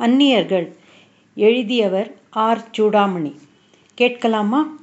அந்நியர்கள். 0.00 0.76
எழுதியவர் 1.36 2.16
ஆர். 2.30 2.68
சூடாமணி. 2.78 3.32
கேட்கலாமா? 3.94 4.78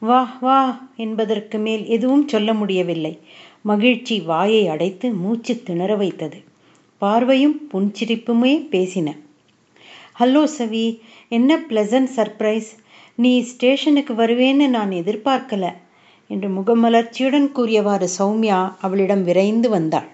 வா 0.00 0.36
வா 0.40 0.88
என்பதற்கு 0.96 1.58
மேல் 1.58 1.86
எதுவும் 1.86 2.28
சொல்ல 2.28 2.54
முடியவில்லை. 2.54 3.18
மகிழ்ச்சி 3.62 4.20
வாயை 4.20 4.68
அடைத்து 4.68 5.12
மூச்சு 5.12 5.62
திணற 5.62 5.96
வைத்தது. 5.96 6.42
பார்வையும் 6.98 7.68
புன்சிரிப்புமே 7.74 8.52
பேசின. 8.70 9.16
ஹலோ 10.18 10.44
சவி 10.58 11.00
என்ன 11.28 11.58
பிளசன்ட் 11.58 12.10
சர்ப்ரைஸ் 12.16 12.70
நீ 13.14 13.40
ஸ்டேஷனுக்கு 13.40 14.14
வருவேன்னு 14.14 14.68
நான் 14.68 14.90
எதிர்பார்க்கல 14.90 15.72
என்று 16.28 16.48
முகமலர்ச்சியுடன் 16.48 17.52
கூறியவாறு 17.52 18.08
சௌமியா 18.18 18.72
அவளிடம் 18.80 19.24
விரைந்து 19.24 19.68
வந்தாள். 19.68 20.08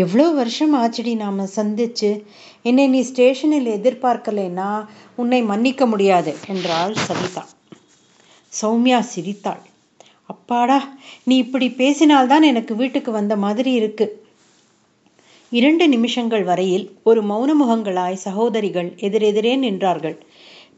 எவ்வளோ 0.00 0.24
வருஷம் 0.30 0.72
ஆச்சடி 0.72 1.14
நாம் 1.14 1.38
சந்திச்சு? 1.56 2.10
என்னை 2.62 2.86
நீ 2.88 3.00
ஸ்டேஷனில் 3.00 3.66
எதிர்பார்க்கலைன்னா 3.66 4.70
உன்னை 5.16 5.40
மன்னிக்க 5.42 5.86
முடியாது 5.86 6.32
என்றாள் 6.48 6.94
சவிதா. 7.06 7.42
சௌமியா 8.52 9.00
சிரித்தாள். 9.12 9.62
அப்பாடா 10.26 10.78
நீ 11.24 11.36
இப்படி 11.36 11.68
பேசினால்தான் 11.68 12.44
எனக்கு 12.44 12.72
வீட்டுக்கு 12.76 13.10
வந்த 13.12 13.36
மாதிரி 13.36 13.72
இருக்கு. 13.72 14.06
இரண்டு 15.52 15.88
நிமிஷங்கள் 15.88 16.42
வரையில் 16.42 16.86
ஒரு 17.04 17.22
மௌனமுகங்களாய் 17.24 18.22
சகோதரிகள் 18.26 18.90
எதிரெதிரே 19.00 19.54
நின்றார்கள். 19.58 20.16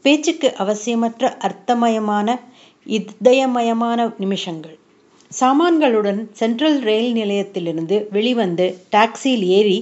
பேச்சுக்கு 0.05 0.49
அவசியமற்ற 0.57 1.33
அர்த்தமயமான 1.47 2.27
இதயமயமான 2.87 3.99
நிமிஷங்கள். 4.17 4.77
சாமான்களுடன் 5.31 6.27
சென்ட்ரல் 6.31 6.79
ரயில் 6.79 7.13
நிலையத்திலிருந்து 7.13 8.07
வெளிவந்து 8.09 8.65
டாக்ஸியில் 8.91 9.45
ஏறி 9.49 9.77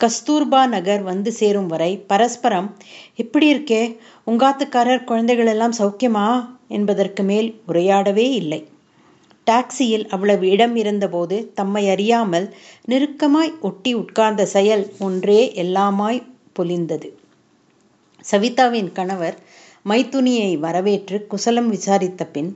கஸ்தூர்பா 0.00 0.68
நகர் 0.68 1.02
வந்து 1.02 1.32
சேரும் 1.32 1.66
வரை 1.66 1.96
பரஸ்பரம் 2.06 2.68
எப்படி 3.16 3.54
இருக்கே 3.54 3.82
உங்காத்துக்காரர் 4.26 5.04
குழந்தைகள் 5.04 5.46
எல்லாம் 5.46 5.74
சௌக்கியமா? 5.78 6.26
என்பதற்கு 6.68 7.22
மேல் 7.22 7.48
உரையாடவே 7.68 8.26
இல்லை. 8.32 8.60
டாக்ஸியில் 9.46 10.06
அவ்வளவு 10.08 10.44
இடம் 10.48 10.76
இருந்தபோது 10.76 11.52
தம்மை 11.54 11.88
அறியாமல் 11.88 12.46
நெருக்கமாய் 12.88 13.52
ஒட்டி 13.60 13.94
உட்கார்ந்த 13.94 14.46
செயல் 14.46 14.84
ஒன்றே 14.98 15.52
எல்லாமாய் 15.54 16.20
பொலிந்தது. 16.58 17.08
சவிதாவின் 18.24 18.92
கணவர் 18.92 19.36
மைத்துனியை 19.88 20.58
வரவேற்று 20.58 21.26
குசலம் 21.26 21.68
விசாரித்த 21.68 22.24
பின் 22.26 22.50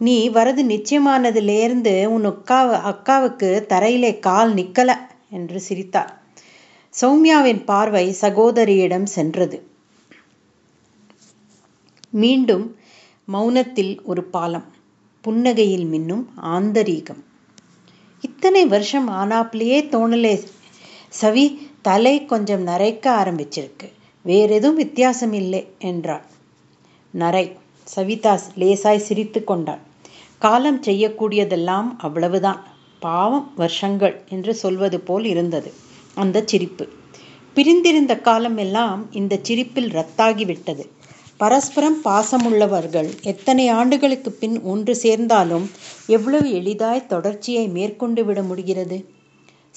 நீ 0.00 0.30
வரது 0.30 0.62
நிச்சயமானதிலேருந்து 0.64 2.06
உன் 2.06 2.24
அக்கா 2.24 2.58
அக்காவுக்கு 2.90 3.48
தரையிலே 3.68 4.18
கால் 4.18 4.54
நிக்கல 4.54 4.90
என்று 5.30 5.60
சிரித்தார் 5.60 6.12
சௌமியாவின் 6.94 7.64
பார்வை 7.64 8.14
சகோதரியிடம் 8.20 9.06
சென்றது. 9.06 9.58
மீண்டும் 12.12 12.64
மௌனத்தில் 13.28 14.02
ஒரு 14.02 14.22
பாலம் 14.24 14.64
புன்னகையில் 15.24 15.86
மின்னும் 15.86 16.24
ஆந்தரீகம். 16.54 17.20
இத்தனை 18.24 18.66
வருஷம் 18.66 19.08
ஆனாப்லேயே 19.10 19.80
தோணலே. 19.88 20.34
சவி 21.20 21.44
தலை 21.82 22.24
கொஞ்சம் 22.24 22.66
நரைக்க 22.66 23.04
ஆரம்பிச்சிருக்கு. 23.20 23.88
வேற 24.24 24.54
எதுவும் 24.54 24.76
வித்தியாசம் 24.76 25.32
இல்லை 25.32 25.62
என்றாள். 25.78 26.24
நரை 27.14 27.44
சவிதாஸ் 27.96 28.48
லேசாய் 28.56 29.06
சிரித்து 29.08 29.44
கொண்டாள். 29.44 29.82
காலம் 30.38 30.80
செய்யக்கூடியதெல்லாம் 30.82 31.88
அவ்வளவுதான். 31.98 32.60
பாவம் 33.00 33.52
வருஷங்கள் 33.56 34.22
என்று 34.28 34.54
சொல்வது 34.54 35.00
போல் 35.00 35.24
இருந்தது 35.24 35.72
அந்த 36.14 36.42
சிரிப்பு. 36.44 36.88
பிரிந்திருந்த 37.54 38.16
காலம் 38.18 38.56
எல்லாம் 38.56 39.08
இந்த 39.12 39.38
சிரிப்பில் 39.42 39.90
ரத்தாகிவிட்டது. 39.90 40.84
பரஸ்பரம் 41.36 41.98
பாசமுள்ளவர்கள் 42.04 43.08
எத்தனை 43.22 43.68
ஆண்டுகளுக்கு 43.68 44.32
பின் 44.32 44.62
ஒன்று 44.62 44.94
சேர்ந்தாலும் 44.96 45.70
எவ்வளவு 46.06 46.52
எளிதாய் 46.52 47.06
தொடர்ச்சியை 47.06 47.68
மேற்கொண்டு 47.68 48.24
விட 48.24 48.42
முடிகிறது? 48.42 48.98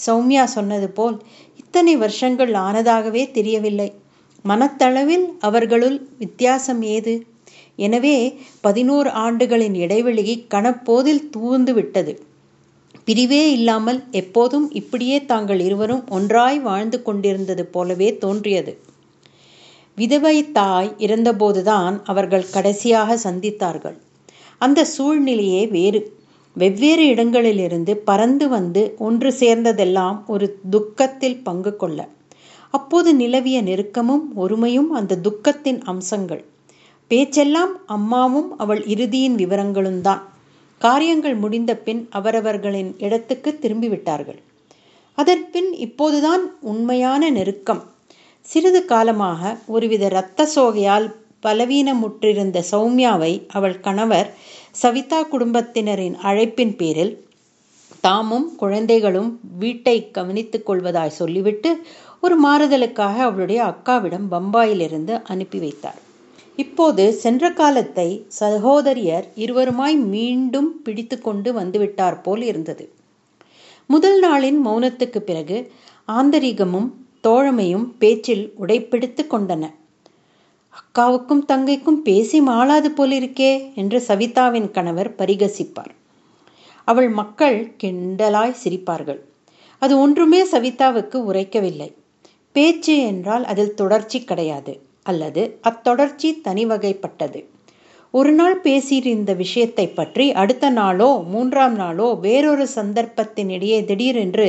சௌமியா 0.07 0.43
சொன்னது 0.43 0.89
போல் 0.89 1.17
இத்தனை 1.57 1.95
வருஷங்கள் 1.95 2.51
ஆனதாகவே 2.51 3.31
தெரியவில்லை. 3.31 3.89
மனத்தளவில் 4.45 5.25
அவர்களுள் 5.39 5.97
வித்தியாசம் 6.17 6.81
ஏது? 6.81 7.13
எனவே 7.75 8.39
பதினோரு 8.61 9.09
ஆண்டுகளின் 9.09 9.73
இடைவெளி 9.73 10.45
கணப்போதில் 10.49 11.29
தூந்து 11.37 11.73
விட்டது. 11.73 12.23
பிரிவே 13.05 13.51
இல்லாமல் 13.51 14.03
எப்போதும் 14.11 14.71
இப்படியே 14.71 15.25
தாங்கள் 15.25 15.59
இருவரும் 15.59 16.07
ஒன்றாய் 16.09 16.59
வாழ்ந்து 16.59 17.01
கொண்டிருந்தது 17.01 17.65
போலவே 17.65 18.17
தோன்றியது. 18.17 18.77
விதவை 19.95 20.51
தாய் 20.51 20.95
இறந்தபோதுதான் 20.97 22.01
அவர்கள் 22.03 22.49
கடைசியாக 22.49 23.15
சந்தித்தார்கள். 23.15 23.97
அந்த 24.57 24.85
சூழ்நிலையே 24.85 25.67
வேறு. 25.67 26.19
வெவ்வேறு 26.55 27.07
இடங்களிலிருந்து 27.07 27.97
பறந்து 27.97 28.49
வந்து 28.49 28.95
ஒன்று 28.97 29.29
சேர்ந்ததெல்லாம் 29.39 30.25
ஒரு 30.25 30.59
துக்கத்தில் 30.69 31.43
பங்கு 31.43 31.75
கொள்ள. 31.75 32.09
அப்போது 32.69 33.15
நிலவிய 33.15 33.63
நெருக்கமும் 33.63 34.25
ஒருமையும் 34.35 34.89
அந்த 34.89 35.19
துக்கத்தின் 35.23 35.81
அம்சங்கள். 35.83 36.43
பேச்செல்லாம் 37.11 37.71
அம்மாவும் 37.85 38.57
அவள் 38.57 38.81
இறுதியின் 38.85 39.35
விவரங்களும் 39.35 40.01
தான் 40.01 40.21
காரியங்கள் 40.81 41.35
முடிந்த 41.35 41.71
பின் 41.75 41.99
அவரவர்களின் 42.09 42.91
இடத்துக்கு 42.97 43.49
திரும்பிவிட்டார்கள். 43.61 44.37
அதன்பின் 45.17 45.71
இப்போதுதான் 45.85 46.43
உண்மையான 46.71 47.29
நெருக்கம். 47.29 47.81
சிறிது 48.45 48.81
காலமாக 48.85 49.57
ஒருவித 49.65 50.05
இரத்த 50.05 50.47
சோகையால் 50.55 51.07
பலவீனமுற்றிருந்த 51.45 52.57
சௌமியாவை 52.71 53.33
அவள் 53.47 53.79
கணவர் 53.79 54.29
சவிதா 54.81 55.19
குடும்பத்தினரின் 55.23 56.15
அழைப்பின் 56.29 56.75
பேரில் 56.75 57.13
தாமும் 58.01 58.47
குழந்தைகளும் 58.55 59.31
வீட்டை 59.57 59.97
கவனித்துக் 60.11 60.67
கொள்வதாய் 60.69 61.17
சொல்லிவிட்டு 61.19 61.71
ஒரு 62.21 62.37
மாறுதலுக்காக 62.45 63.15
அவளுடைய 63.27 63.59
அக்காவிடம் 63.63 64.27
பம்பாயிலிருந்து 64.31 65.21
அனுப்பி 65.23 65.59
வைத்தார். 65.59 65.99
இப்போது 66.55 67.13
சென்ற 67.13 67.51
காலத்தை 67.51 68.25
சகோதரியர் 68.39 69.27
இருவருமாய் 69.35 69.95
மீண்டும் 69.95 70.81
பிடித்து 70.81 71.21
கொண்டு 71.21 71.53
வந்துவிட்டார் 71.53 72.21
போல் 72.21 72.41
இருந்தது. 72.41 72.93
முதல் 73.87 74.23
நாளின் 74.23 74.59
மௌனத்துக்கு 74.65 75.19
பிறகு 75.19 75.71
ஆந்தரிகமும் 76.07 76.89
தோழமையும் 77.27 77.93
பேச்சில் 77.97 78.53
உடைப்பிடித்து 78.55 79.23
கொண்டன. 79.23 79.73
அக்காவுக்கும் 80.73 81.43
தங்கைக்கும் 81.47 82.01
பேசி 82.01 82.41
மாளாது 82.41 82.89
போலிருக்கே 82.89 83.73
என்று 83.75 84.03
சவிதாவின் 84.07 84.71
கணவர் 84.71 85.15
பரிகசிப்பார். 85.15 85.91
அவள் 86.85 87.09
மக்கள் 87.09 87.75
கிண்டலாய் 87.83 88.55
சிரிப்பார்கள். 88.63 89.19
அது 89.79 89.99
ஒன்றுமே 89.99 90.43
சவிதாவுக்கு 90.43 91.15
உரைக்கவில்லை. 91.15 91.93
பேச்சு 92.51 92.97
என்றால் 92.97 93.45
அதில் 93.45 93.73
தொடர்ச்சி 93.73 94.23
கிடையாது. 94.23 94.81
அல்லது 95.05 95.57
அத்தொடர்ச்சி 95.61 96.41
தனிவகைப்பட்டது. 96.43 97.39
ஒரு 98.13 98.31
நாள் 98.31 98.61
பேசியிருந்த 98.61 99.31
விஷயத்தை 99.35 99.87
பற்றி 99.87 100.25
அடுத்த 100.31 100.69
நாளோ 100.69 101.09
மூன்றாம் 101.27 101.75
நாளோ 101.75 102.07
வேறொரு 102.13 102.67
சந்தர்ப்பத்தினிடையே 102.75 103.77
திடீரென்று 103.85 104.47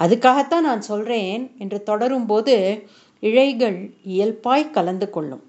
அதுக்காகத்தான் 0.00 0.66
நான் 0.68 0.80
சொல்கிறேன் 0.80 1.50
என்று 1.58 1.82
தொடரும்போது 1.82 2.54
இழைகள் 3.22 3.78
இயல்பாய் 4.04 4.70
கலந்து 4.70 5.10
கொள்ளும். 5.10 5.42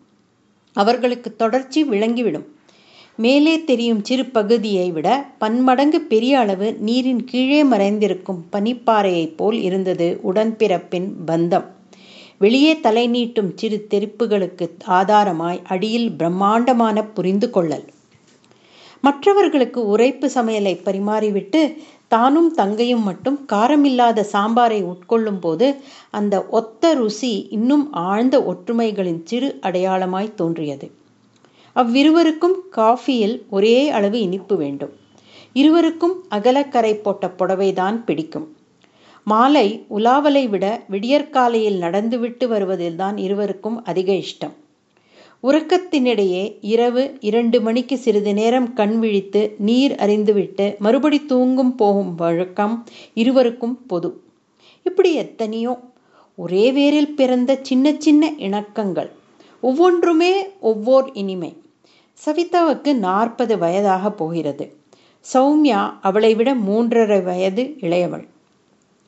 அவர்களுக்கு 0.75 1.35
தொடர்ச்சி 1.35 1.83
விளங்கிவிடும். 1.83 2.47
மேலே 3.15 3.63
தெரியும் 3.63 4.03
சிறு 4.03 4.25
பகுதியை 4.25 4.91
விட 4.91 5.07
பன்மடங்கு 5.37 6.01
பெரிய 6.01 6.39
அளவு 6.39 6.67
நீரின் 6.79 7.23
கீழே 7.25 7.63
மறைந்திருக்கும் 7.63 8.41
பனிப்பாறையைப் 8.51 9.35
போல் 9.35 9.61
இருந்தது 9.61 10.07
உடன்பிறப்பின் 10.33 11.09
பந்தம். 11.27 11.67
வெளியே 12.43 12.79
தலை 12.79 13.03
நீட்டும் 13.09 13.51
சிறு 13.55 13.77
தெரிப்புகளுக்கு 13.89 14.65
ஆதாரமாய் 14.99 15.59
அடியில் 15.67 16.09
பிரம்மாண்டமான 16.11 17.03
புரிந்து 17.15 17.49
கொள்ளல். 17.49 17.85
மற்றவர்களுக்கு 19.01 19.79
உரைப்பு 19.87 20.27
சமையலை 20.35 20.73
பரிமாறிவிட்டு 20.83 21.61
தானும் 22.07 22.49
தங்கையும் 22.53 23.03
மட்டும் 23.03 23.37
காரமில்லாத 23.53 24.25
சாம்பாரை 24.31 24.79
உட்கொள்ளும் 24.83 25.39
போது 25.39 25.67
அந்த 26.11 26.35
ஒத்த 26.59 26.93
ருசி 26.93 27.33
இன்னும் 27.49 27.85
ஆழ்ந்த 27.93 28.39
ஒற்றுமைகளின் 28.51 29.21
சிறு 29.23 29.49
அடையாளமாய் 29.61 30.33
தோன்றியது. 30.33 30.87
அவ்விருவருக்கும் 31.75 32.57
காஃபியில் 32.69 33.35
ஒரே 33.49 33.77
அளவு 33.89 34.19
இனிப்பு 34.21 34.57
வேண்டும். 34.57 34.93
இருவருக்கும் 35.53 36.15
அகலக்கரை 36.29 36.93
போட்ட 36.95 37.27
புடவைதான் 37.39 37.97
பிடிக்கும். 38.03 38.47
மாலை 39.25 39.85
உலாவலை 39.89 40.49
விட 40.49 40.83
விடியற்காலையில் 40.87 41.77
நடந்துவிட்டு 41.77 42.47
வருவதில்தான் 42.47 43.17
இருவருக்கும் 43.17 43.83
அதிக 43.83 44.13
இஷ்டம். 44.13 44.53
உறக்கத்தினிடையே 45.43 46.57
இரவு 46.61 47.17
இரண்டு 47.19 47.61
மணிக்கு 47.61 47.97
சிறிது 47.97 48.33
நேரம் 48.33 48.73
கண் 48.73 48.99
விழித்து 48.99 49.55
நீர் 49.57 49.91
அறிந்துவிட்டு 49.91 50.77
மறுபடி 50.79 51.25
தூங்கும் 51.25 51.75
போகும் 51.75 52.15
வழக்கம் 52.15 52.85
இருவருக்கும் 53.13 53.85
பொது. 53.85 54.21
இப்படி 54.83 55.13
எத்தனையோ 55.13 55.79
ஒரே 56.35 56.71
வேரில் 56.71 57.15
பிறந்த 57.15 57.59
சின்ன 57.61 57.95
சின்ன 57.97 58.31
இணக்கங்கள். 58.37 59.09
ஒவ்வொன்றுமே 59.61 60.49
ஒவ்வொரு 60.59 61.09
இனிமை. 61.13 61.57
சவிதாவுக்கு 62.25 62.93
நாற்பது 62.93 63.57
வயதாக 63.57 64.11
போகிறது. 64.11 64.75
சௌமியா 65.33 65.93
அவளை 66.01 66.35
விட 66.35 66.55
மூன்றரை 66.55 67.23
வயது 67.23 67.63
இளையவள். 67.81 68.31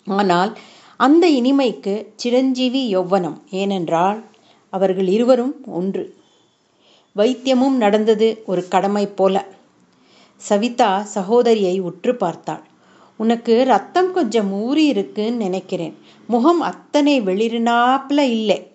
ஆனால் 0.05 0.57
அந்த 0.97 1.29
இனிமைக்கு 1.29 2.05
சிரஞ்சீவி 2.15 2.97
யௌவனம். 2.97 3.41
ஏனென்றால் 3.49 4.23
அவர்கள் 4.69 5.07
இருவரும் 5.07 5.63
ஒன்று. 5.65 6.15
வைத்தியமும் 7.15 7.69
நடந்தது 7.69 8.43
ஒரு 8.45 8.67
கடமை 8.67 9.07
போல. 9.07 9.45
சவிதா 10.35 11.03
சகோதரியை 11.03 11.79
உற்று 11.79 12.15
பார்த்தாள். 12.15 12.63
உனக்கு 13.17 13.63
ரத்தம் 13.63 14.13
கொஞ்சம் 14.13 14.51
ஊறி 14.51 14.85
இருக்குன்னு 14.85 15.35
நினைக்கிறேன். 15.35 15.97
முகம் 16.27 16.61
அத்தனை 16.61 17.21
வெளிரினாப்புல 17.21 18.17
இல்லை. 18.17 18.71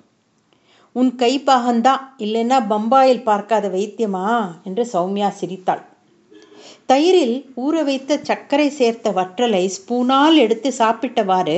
உன் 0.93 1.15
கை 1.15 1.43
பாகந்தான் 1.47 2.01
இல்லைன்னா 2.19 2.67
பம்பாயில் 2.71 3.23
பார்க்காத 3.23 3.69
வைத்தியமா? 3.69 4.51
என்று 4.65 4.89
சௌமியா 4.93 5.29
சிரித்தாள். 5.29 5.89
தயிரில் 6.91 7.37
ஊற 7.65 7.83
வைத்த 7.89 8.19
சர்க்கரை 8.29 8.69
சேர்த்த 8.79 9.11
வற்றலை 9.19 9.65
ஸ்பூனால் 9.77 10.37
எடுத்து 10.45 10.71
சாப்பிட்டவாறு 10.79 11.57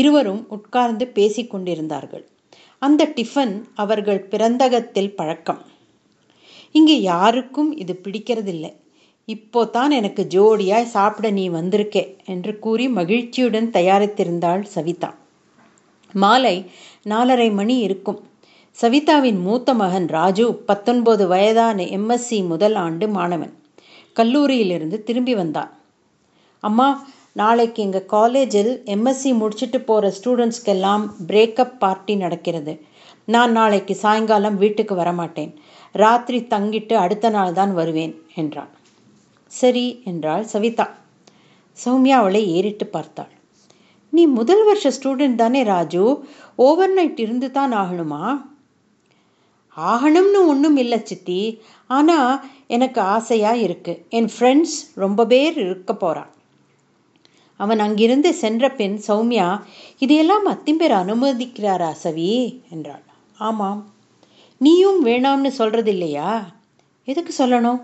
இருவரும் 0.00 0.42
உட்கார்ந்து 0.56 1.06
பேசிக்கொண்டிருந்தார்கள் 1.16 2.24
அந்த 2.78 3.02
டிஃபன் 3.16 3.54
அவர்கள் 3.82 4.20
பிறந்தகத்தில் 4.32 5.14
பழக்கம். 5.14 5.62
இங்கே 6.74 6.96
யாருக்கும் 7.00 7.70
இது 7.82 7.94
பிடிக்கிறதில்லை. 8.04 8.72
இப்போ 9.28 9.60
தான் 9.76 9.90
எனக்கு 9.90 10.22
ஜோடியாய் 10.34 10.92
சாப்பிட 10.96 11.30
நீ 11.38 11.44
வந்திருக்கே 11.56 12.04
என்று 12.32 12.52
கூறி 12.58 12.86
மகிழ்ச்சியுடன் 12.98 13.68
தயாரித்திருந்தாள் 13.76 14.62
சவிதா. 14.74 15.10
மாலை 16.14 16.56
நாலரை 17.12 17.48
மணி 17.58 17.76
இருக்கும். 17.86 18.20
சவிதாவின் 18.78 19.40
மூத்த 19.46 19.74
மகன் 19.74 20.08
ராஜு 20.16 20.46
பத்தொன்பது 20.70 21.26
வயதான 21.26 21.84
எம்எஸ்சி 21.98 22.38
முதல் 22.52 22.78
ஆண்டு 22.86 23.08
மாணவன். 23.08 23.54
கல்லூரியிலிருந்து 24.18 24.96
திரும்பி 25.02 25.34
வந்தான் 25.34 25.72
அம்மா 26.64 26.88
நாளைக்கு 27.32 27.80
எங்கள் 27.82 28.06
காலேஜில் 28.06 28.70
எம்எஸ்சி 28.86 29.30
முடிச்சுட்டு 29.40 29.78
போகிற 29.78 30.06
ஸ்டூடெண்ட்ஸ்க்கெல்லாம் 30.16 31.04
பிரேக்கப் 31.26 31.76
பார்ட்டி 31.78 32.14
நடக்கிறது. 32.16 32.72
நான் 33.24 33.52
நாளைக்கு 33.52 33.94
சாயங்காலம் 33.94 34.56
வீட்டுக்கு 34.56 34.94
வரமாட்டேன். 34.94 35.52
ராத்திரி 35.94 36.38
தங்கிட்டு 36.50 36.94
அடுத்த 36.94 37.30
நாள் 37.30 37.52
தான் 37.52 37.72
வருவேன் 37.74 38.14
என்றான். 38.34 38.72
சரி 39.52 39.86
என்றாள் 40.04 40.44
சவிதா. 40.44 40.86
சௌமியா 41.84 42.18
அவளை 42.20 42.42
ஏறிட்டு 42.48 42.86
பார்த்தாள். 42.86 43.32
நீ 44.12 44.22
முதல் 44.38 44.64
வருஷ 44.64 44.90
ஸ்டூடெண்ட் 44.90 45.34
தானே 45.34 45.62
ராஜு. 45.62 46.04
ஓவர் 46.56 46.92
நைட் 46.92 47.20
இருந்து 47.20 47.48
தான் 47.50 47.72
ஆகணுமா? 47.72 48.22
ஆகணும்னு 49.78 50.46
ஒன்றும் 50.46 50.76
இல்லை 50.76 51.00
சித்தி. 51.04 51.62
ஆனால் 51.86 52.44
எனக்கு 52.66 53.00
ஆசையாக 53.00 53.56
இருக்குது 53.56 54.08
என் 54.08 54.28
ஃப்ரெண்ட்ஸ் 54.38 54.76
ரொம்ப 54.94 55.26
பேர் 55.26 55.56
இருக்க 55.58 55.94
போகிறான் 55.94 56.32
அவன் 57.56 57.78
அங்கிருந்து 57.78 58.34
சென்ற 58.34 58.70
பின் 58.70 59.00
சௌமியா 59.08 59.60
இதையெல்லாம் 59.98 60.46
அத்திம்பேர் 60.46 60.94
அனுமதிக்கிறாரா 61.02 61.92
சவி? 62.04 62.60
என்றாள். 62.70 63.02
ஆமாம். 63.38 63.86
நீயும் 64.58 65.06
வேணாம்னு 65.06 65.48
சொல்கிறது 65.48 65.90
இல்லையா? 65.90 66.50
எதுக்கு 67.04 67.46
சொல்லணும்? 67.46 67.82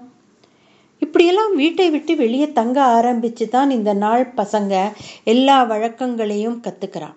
இப்படியெல்லாம் 0.99 1.57
வீட்டை 1.57 1.91
விட்டு 1.91 2.17
வெளியே 2.17 2.53
தங்க 2.53 2.83
ஆரம்பித்து 2.83 3.49
தான் 3.49 3.71
இந்த 3.71 3.93
நாள் 3.93 4.33
பசங்க 4.37 4.93
எல்லா 5.25 5.63
வழக்கங்களையும் 5.63 6.61
கற்றுக்கிறான் 6.63 7.17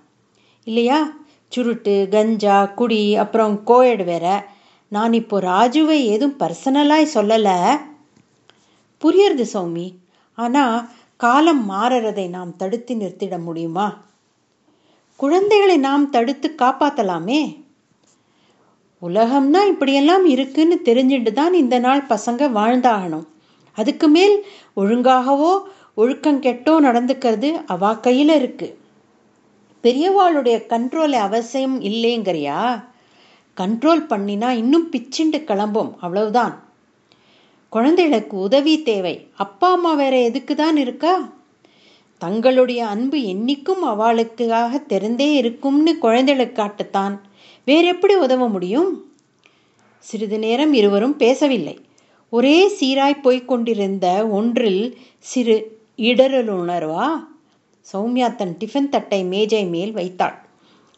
இல்லையா? 0.63 1.11
சுருட்டு 1.47 2.07
கஞ்சா 2.09 2.65
குடி 2.65 3.15
அப்புறம் 3.15 3.61
கோயடு 3.65 4.03
வேற. 4.03 4.55
நான் 4.89 5.13
இப்போ 5.13 5.39
ராஜுவை 5.39 5.97
ஏதும் 6.11 6.35
பர்சனலாய் 6.39 7.13
சொல்லலை. 7.13 7.79
புரியறது 9.01 9.45
சௌமி. 9.53 9.87
ஆனால் 10.35 10.89
காலம் 11.17 11.69
மாறுறதை 11.69 12.29
நாம் 12.29 12.55
தடுத்து 12.55 12.95
நிறுத்திட 12.95 13.43
முடியுமா? 13.43 13.87
குழந்தைகளை 15.15 15.77
நாம் 15.77 16.09
தடுத்து 16.09 16.55
காப்பாற்றலாமே 16.57 17.65
உலகம்னா 19.01 19.67
இப்படியெல்லாம் 19.67 20.25
இருக்குன்னு 20.25 20.81
தெரிஞ்சுட்டு 20.83 21.31
தான் 21.33 21.53
இந்த 21.53 21.79
நாள் 21.79 22.07
பசங்க 22.09 22.43
வாழ்ந்தாகணும். 22.59 23.27
அதுக்கு 23.77 24.07
மேல் 24.07 24.35
ஒழுங்காகவோ 24.75 25.51
ஒழுக்கம் 25.95 26.41
கெட்டோ 26.41 26.73
நடந்துக்கிறது 26.87 27.49
அவா 27.65 27.93
கையில் 27.93 28.29
இருக்கு. 28.29 28.79
பெரியவாளுடைய 29.83 30.57
கண்ட்ரோலை 30.71 31.19
அவசியம் 31.27 31.81
இல்லைங்கிறியா? 31.81 32.59
கண்ட்ரோல் 33.59 34.05
பண்ணினா 34.09 34.49
இன்னும் 34.49 34.91
பிச்சுண்டு 34.91 35.43
கிளம்பும். 35.43 35.99
அவ்வளவுதான். 35.99 36.63
குழந்தைகளுக்கு 37.69 38.37
உதவி 38.37 38.83
தேவை. 38.83 39.27
அப்பா 39.37 39.71
அம்மா 39.71 39.93
வேற 39.93 40.19
எதுக்கு 40.19 40.55
தான் 40.55 40.77
இருக்கா? 40.77 41.33
தங்களுடைய 42.17 42.87
அன்பு 42.87 43.17
என்னைக்கும் 43.17 43.79
அவளுக்காக 43.83 44.83
தெரிந்தே 44.89 45.33
இருக்கும்னு 45.33 45.97
குழந்தைகளுக்கு 45.97 46.63
காட்டத்தான். 46.63 47.19
வேற 47.65 47.87
எப்படி 47.87 48.15
உதவ 48.15 48.49
முடியும்? 48.49 49.11
சிறிது 49.99 50.39
நேரம் 50.39 50.73
இருவரும் 50.73 51.15
பேசவில்லை. 51.15 51.79
ஒரே 52.29 52.71
சீராய் 52.79 53.21
போய்கொண்டிருந்த 53.23 54.29
ஒன்றில் 54.29 54.97
சிறு 55.19 55.81
இடரலுணர்வா 55.97 57.27
சௌமியா 57.93 58.35
தன் 58.35 58.57
டிஃபன் 58.59 58.89
தட்டை 58.89 59.23
மேஜை 59.23 59.65
மேல் 59.65 59.91
வைத்தாள். 59.91 60.45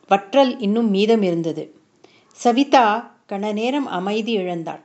வற்றல் 0.09 0.59
இன்னும் 0.59 0.89
மீதம் 0.89 1.21
இருந்தது. 1.21 1.78
சவிதா 2.43 2.83
கணநேரம் 3.29 3.87
அமைதி 3.97 4.37
இழந்தாள். 4.37 4.81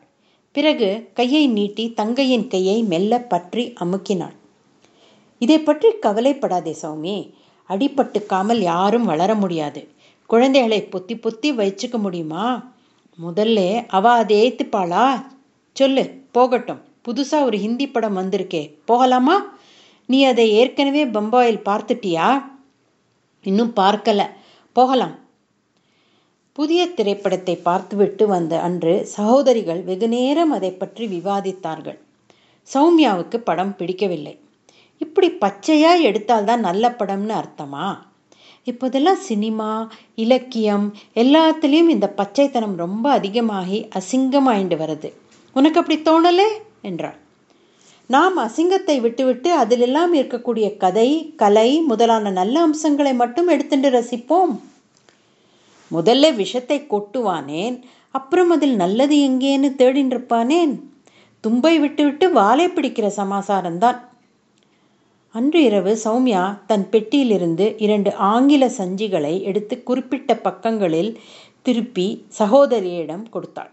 பிறகு 0.53 1.11
கையை 1.15 1.47
நீட்டி 1.49 1.93
தங்கையின் 1.93 2.49
கையை 2.49 2.83
மெல்ல 2.83 3.21
பற்றி 3.21 3.73
அமுக்கினாள். 3.81 4.35
இதை 5.39 5.59
பற்றி 5.61 5.91
கவலைப்படாதே 5.93 6.77
சௌமி. 6.83 7.33
அடிபட்டுக்காமல் 7.69 8.56
யாரும் 8.56 9.05
வளர 9.05 9.35
முடியாது. 9.35 9.89
குழந்தைகளை 10.27 10.89
பொத்தி 10.93 11.15
பொத்தி 11.15 11.53
வச்சுக்க 11.61 11.97
முடியுமா? 11.97 12.73
முதல்ல 13.27 13.87
அவ 13.89 14.11
அதை 14.11 14.53
ஏத்துப்பாளா? 14.53 15.27
சொல்லு 15.73 16.25
போகட்டும். 16.33 16.83
புதுசா 17.09 17.43
ஒரு 17.43 17.59
ஹிந்தி 17.59 17.89
படம் 17.89 18.17
வந்திருக்கே. 18.17 18.75
போகலாமா? 18.85 19.56
நீ 20.06 20.25
அதை 20.25 20.51
ஏற்கனவே 20.51 21.05
பம்பாயில் 21.05 21.65
பார்த்துட்டியா? 21.65 22.43
இன்னும் 23.43 23.73
பார்க்கல. 23.77 24.27
போகலாம். 24.73 25.23
புதிய 26.59 26.87
திரைப்படத்தை 26.87 27.56
பார்த்துவிட்டு 27.56 28.27
வந்த 28.27 28.61
அன்று 28.61 29.06
சகோதரிகள் 29.06 29.82
வெகுநேரம் 29.82 30.51
அதை 30.51 30.70
பற்றி 30.73 31.06
விவாதித்தார்கள். 31.06 31.99
சௌமியாவுக்கு 32.75 33.37
படம் 33.37 33.77
பிடிக்கவில்லை. 33.77 34.39
இப்படி 34.99 35.31
பச்சையாக 35.31 36.03
எடுத்தால்தான் 36.03 36.56
நல்ல 36.56 36.89
படம்னு 36.89 37.34
அர்த்தமா? 37.34 37.99
இப்போதெல்லாம் 38.65 39.17
சினிமா 39.17 39.91
இலக்கியம் 40.15 40.94
எல்லாத்துலேயும் 41.15 41.89
இந்த 41.89 42.13
பச்சைத்தனம் 42.17 42.77
ரொம்ப 42.77 43.11
அதிகமாகி 43.11 43.89
அசிங்கமாயிண்டு 43.94 44.79
வருது. 44.84 45.13
உனக்கு 45.53 45.81
அப்படி 45.81 45.99
தோணலே? 46.01 46.49
என்றாள். 46.82 47.17
நாம் 48.06 48.39
அசிங்கத்தை 48.39 49.01
விட்டுவிட்டு 49.01 49.58
அதிலெல்லாம் 49.58 50.15
இருக்கக்கூடிய 50.15 50.77
கதை 50.77 51.34
கலை 51.37 51.81
முதலான 51.81 52.31
நல்ல 52.31 52.61
அம்சங்களை 52.61 53.15
மட்டும் 53.15 53.49
எடுத்துட்டு 53.49 53.91
ரசிப்போம். 53.91 54.55
முதல்ல 55.93 56.34
விஷத்தை 56.34 56.86
கொட்டுவானேன் 56.91 57.82
அப்புறம் 58.10 58.50
அதில் 58.50 58.76
நல்லது 58.76 59.17
எங்கேன்னு 59.17 59.70
தேடின்றிருப்பானேன் 59.79 60.81
தும்பை 61.41 61.79
விட்டுவிட்டு 61.79 62.32
வாழை 62.32 62.69
பிடிக்கிற 62.69 63.10
சமாசாரம்தான். 63.17 63.98
அன்று 65.31 65.62
இரவு 65.62 65.98
சௌமியா 66.05 66.64
தன் 66.67 66.88
பெட்டியிலிருந்து 66.91 67.74
இரண்டு 67.76 68.14
ஆங்கில 68.14 68.67
சஞ்சிகளை 68.67 69.43
எடுத்து 69.43 69.82
குறிப்பிட்ட 69.82 70.36
பக்கங்களில் 70.36 71.20
திருப்பி 71.62 72.24
சகோதரியிடம் 72.38 73.29
கொடுத்தாள். 73.29 73.72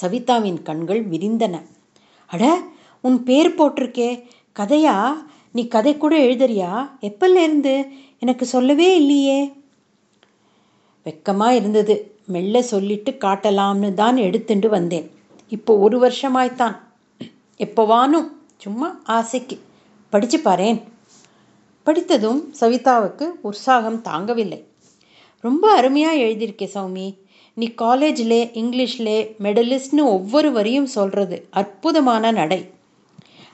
சவிதாவின் 0.00 0.62
கண்கள் 0.62 1.08
விரிந்தன 1.08 1.62
அட 2.26 2.60
உன் 3.02 3.22
பேர் 3.22 3.54
போட்டிருக்கே. 3.54 4.22
கதையா? 4.58 5.12
நீ 5.52 5.66
கதை 5.66 5.96
கூட 5.96 6.18
எழுதுறியா? 6.18 6.90
எப்பல்ல 7.00 7.34
இருந்து? 7.34 7.86
எனக்கு 8.18 8.46
சொல்லவே 8.46 8.96
இல்லையே. 8.96 9.52
வெக்கமாக 11.06 11.50
இருந்தது. 11.50 12.14
மெல்ல 12.26 12.62
சொல்லிட்டு 12.62 13.10
காட்டலாம்னு 13.10 13.94
தான் 13.94 14.16
எடுத்துட்டு 14.16 14.68
வந்தேன். 14.68 15.10
இப்போ 15.48 15.78
ஒரு 15.78 16.08
வருஷமாய்த்தான். 16.08 16.76
எப்போவானும் 17.58 18.28
சும்மா 18.58 19.00
ஆசைக்கு. 19.04 19.60
படித்து 20.10 20.40
பாரேன். 20.44 20.82
படித்ததும் 21.82 22.54
சவிதாவுக்கு 22.60 23.24
உற்சாகம் 23.40 24.02
தாங்கவில்லை. 24.04 24.64
ரொம்ப 25.40 25.72
அருமையாக 25.72 26.16
எழுதியிருக்கே 26.16 26.68
சௌமி. 26.74 27.16
நீ 27.54 27.66
காலேஜில் 27.66 28.50
இங்கிலீஷில் 28.54 29.34
மெடலிஸ்ட்னு 29.42 30.02
ஒவ்வொரு 30.02 30.52
வரியும் 30.52 30.86
சொல்கிறது 30.86 31.46
அற்புதமான 31.50 32.30
நடை. 32.30 32.70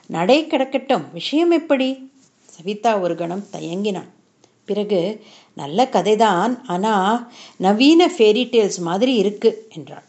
நடை 0.07 0.47
கிடக்கட்டும். 0.47 1.03
விஷயம் 1.13 1.51
எப்படி? 1.51 2.11
சவிதா 2.45 2.97
ஒரு 2.97 3.15
கணம் 3.15 3.43
தயங்கினான். 3.53 4.09
பிறகு 4.65 5.23
நல்ல 5.53 5.89
கதைதான் 5.91 6.53
ஆனால் 6.67 7.27
நவீன 7.57 8.07
ஃபேரி 8.07 8.43
டேல்ஸ் 8.53 8.79
மாதிரி 8.79 9.15
இருக்கு 9.15 9.67
என்றாள். 9.75 10.05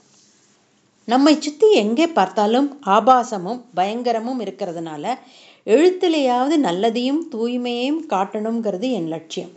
நம்மை 1.09 1.41
சுற்றி 1.41 1.73
எங்கே 1.73 2.07
பார்த்தாலும் 2.07 2.69
ஆபாசமும் 2.87 3.61
பயங்கரமும் 3.77 4.41
இருக்கிறதுனால 4.41 5.15
எழுத்துலையாவது 5.67 6.57
நல்லதையும் 6.67 7.21
தூய்மையையும் 7.33 8.01
காட்டணுங்கிறது 8.09 8.91
என் 8.91 9.07
லட்சியம். 9.07 9.53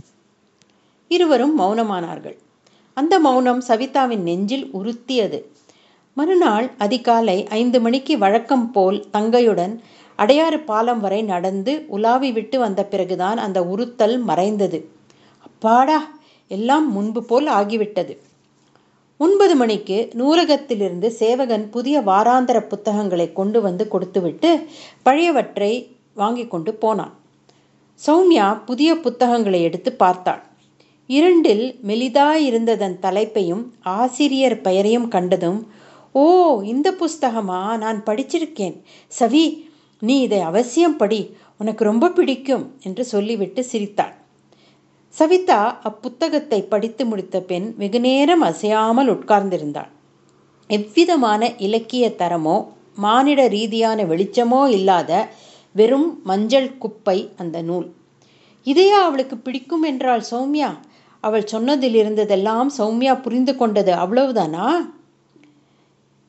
இருவரும் 1.08 1.60
மௌனமானார்கள். 1.60 2.38
அந்த 2.94 3.20
மௌனம் 3.20 3.62
சவிதாவின் 3.68 4.24
நெஞ்சில் 4.30 4.68
உறுத்தியது. 4.74 5.40
மறுநாள் 6.14 6.68
அதிகாலை 6.78 7.38
ஐந்து 7.48 7.82
மணிக்கு 7.82 8.18
வழக்கம் 8.18 8.72
போல் 8.72 9.00
தங்கையுடன் 9.12 9.74
அடையாறு 10.20 10.60
பாலம் 10.66 11.00
வரை 11.00 11.22
நடந்து 11.24 11.74
உலாவி 11.88 12.32
விட்டு 12.32 12.60
வந்த 12.60 12.84
பிறகுதான் 12.84 13.38
அந்த 13.38 13.60
உறுத்தல் 13.64 14.18
மறைந்தது. 14.20 14.80
அப்பாடா 15.58 16.00
எல்லாம் 16.48 16.92
முன்பு 16.92 17.24
போல் 17.24 17.48
ஆகிவிட்டது. 17.48 18.14
ஒன்பது 19.20 19.56
மணிக்கு 19.56 19.96
நூலகத்திலிருந்து 20.14 21.08
சேவகன் 21.12 21.64
புதிய 21.70 22.02
வாராந்தர 22.10 22.58
புத்தகங்களை 22.62 23.34
கொண்டு 23.40 23.60
வந்து 23.62 23.88
கொடுத்துவிட்டு 23.88 24.50
பழையவற்றை 25.06 25.72
வாங்கி 26.14 26.46
கொண்டு 26.48 26.74
போனான். 26.74 27.14
சௌமியா 28.06 28.66
புதிய 28.66 28.90
புத்தகங்களை 28.96 29.62
எடுத்து 29.62 29.94
பார்த்தாள். 30.04 30.44
இரண்டில் 31.08 31.66
மெலிதாயிருந்ததன் 31.88 32.96
தலைப்பையும் 33.06 33.64
ஆசிரியர் 33.82 34.58
பெயரையும் 34.62 35.08
கண்டதும் 35.08 35.60
ஓ 36.12 36.26
இந்த 36.74 36.88
புஸ்தகமா? 37.02 37.78
நான் 37.78 38.04
படிச்சிருக்கேன். 38.06 38.78
சவி 39.20 39.46
நீ 40.00 40.18
இதை 40.20 40.40
அவசியம் 40.52 40.98
படி. 40.98 41.22
உனக்கு 41.58 41.84
ரொம்ப 41.84 42.10
பிடிக்கும் 42.10 42.66
என்று 42.84 43.06
சொல்லிவிட்டு 43.06 43.64
சிரித்தாள். 43.64 44.16
சவிதா 45.18 45.60
அப்புத்தகத்தை 45.84 46.58
படித்து 46.64 47.04
முடித்த 47.06 47.38
பெண் 47.42 47.68
வெகுநேரம் 47.78 48.42
அசையாமல் 48.42 49.10
உட்கார்ந்திருந்தாள். 49.14 49.92
எவ்விதமான 50.70 51.50
இலக்கிய 51.58 52.06
தரமோ 52.18 52.58
மானிட 52.96 53.42
ரீதியான 53.48 54.04
வெளிச்சமோ 54.04 54.60
இல்லாத 54.70 55.12
வெறும் 55.72 56.10
மஞ்சள் 56.24 56.70
குப்பை 56.78 57.18
அந்த 57.38 57.58
நூல். 57.62 57.88
இதையா 58.68 59.00
அவளுக்கு 59.08 59.38
பிடிக்கும் 59.38 59.84
என்றாள் 59.84 60.24
சௌமியா? 60.32 60.70
அவள் 61.24 61.46
சொன்னதில் 61.46 61.98
இருந்ததெல்லாம் 62.02 62.70
சௌமியா 62.78 63.16
புரிந்து 63.22 63.56
கொண்டது 63.56 63.94
அவ்வளவுதானா? 63.94 64.68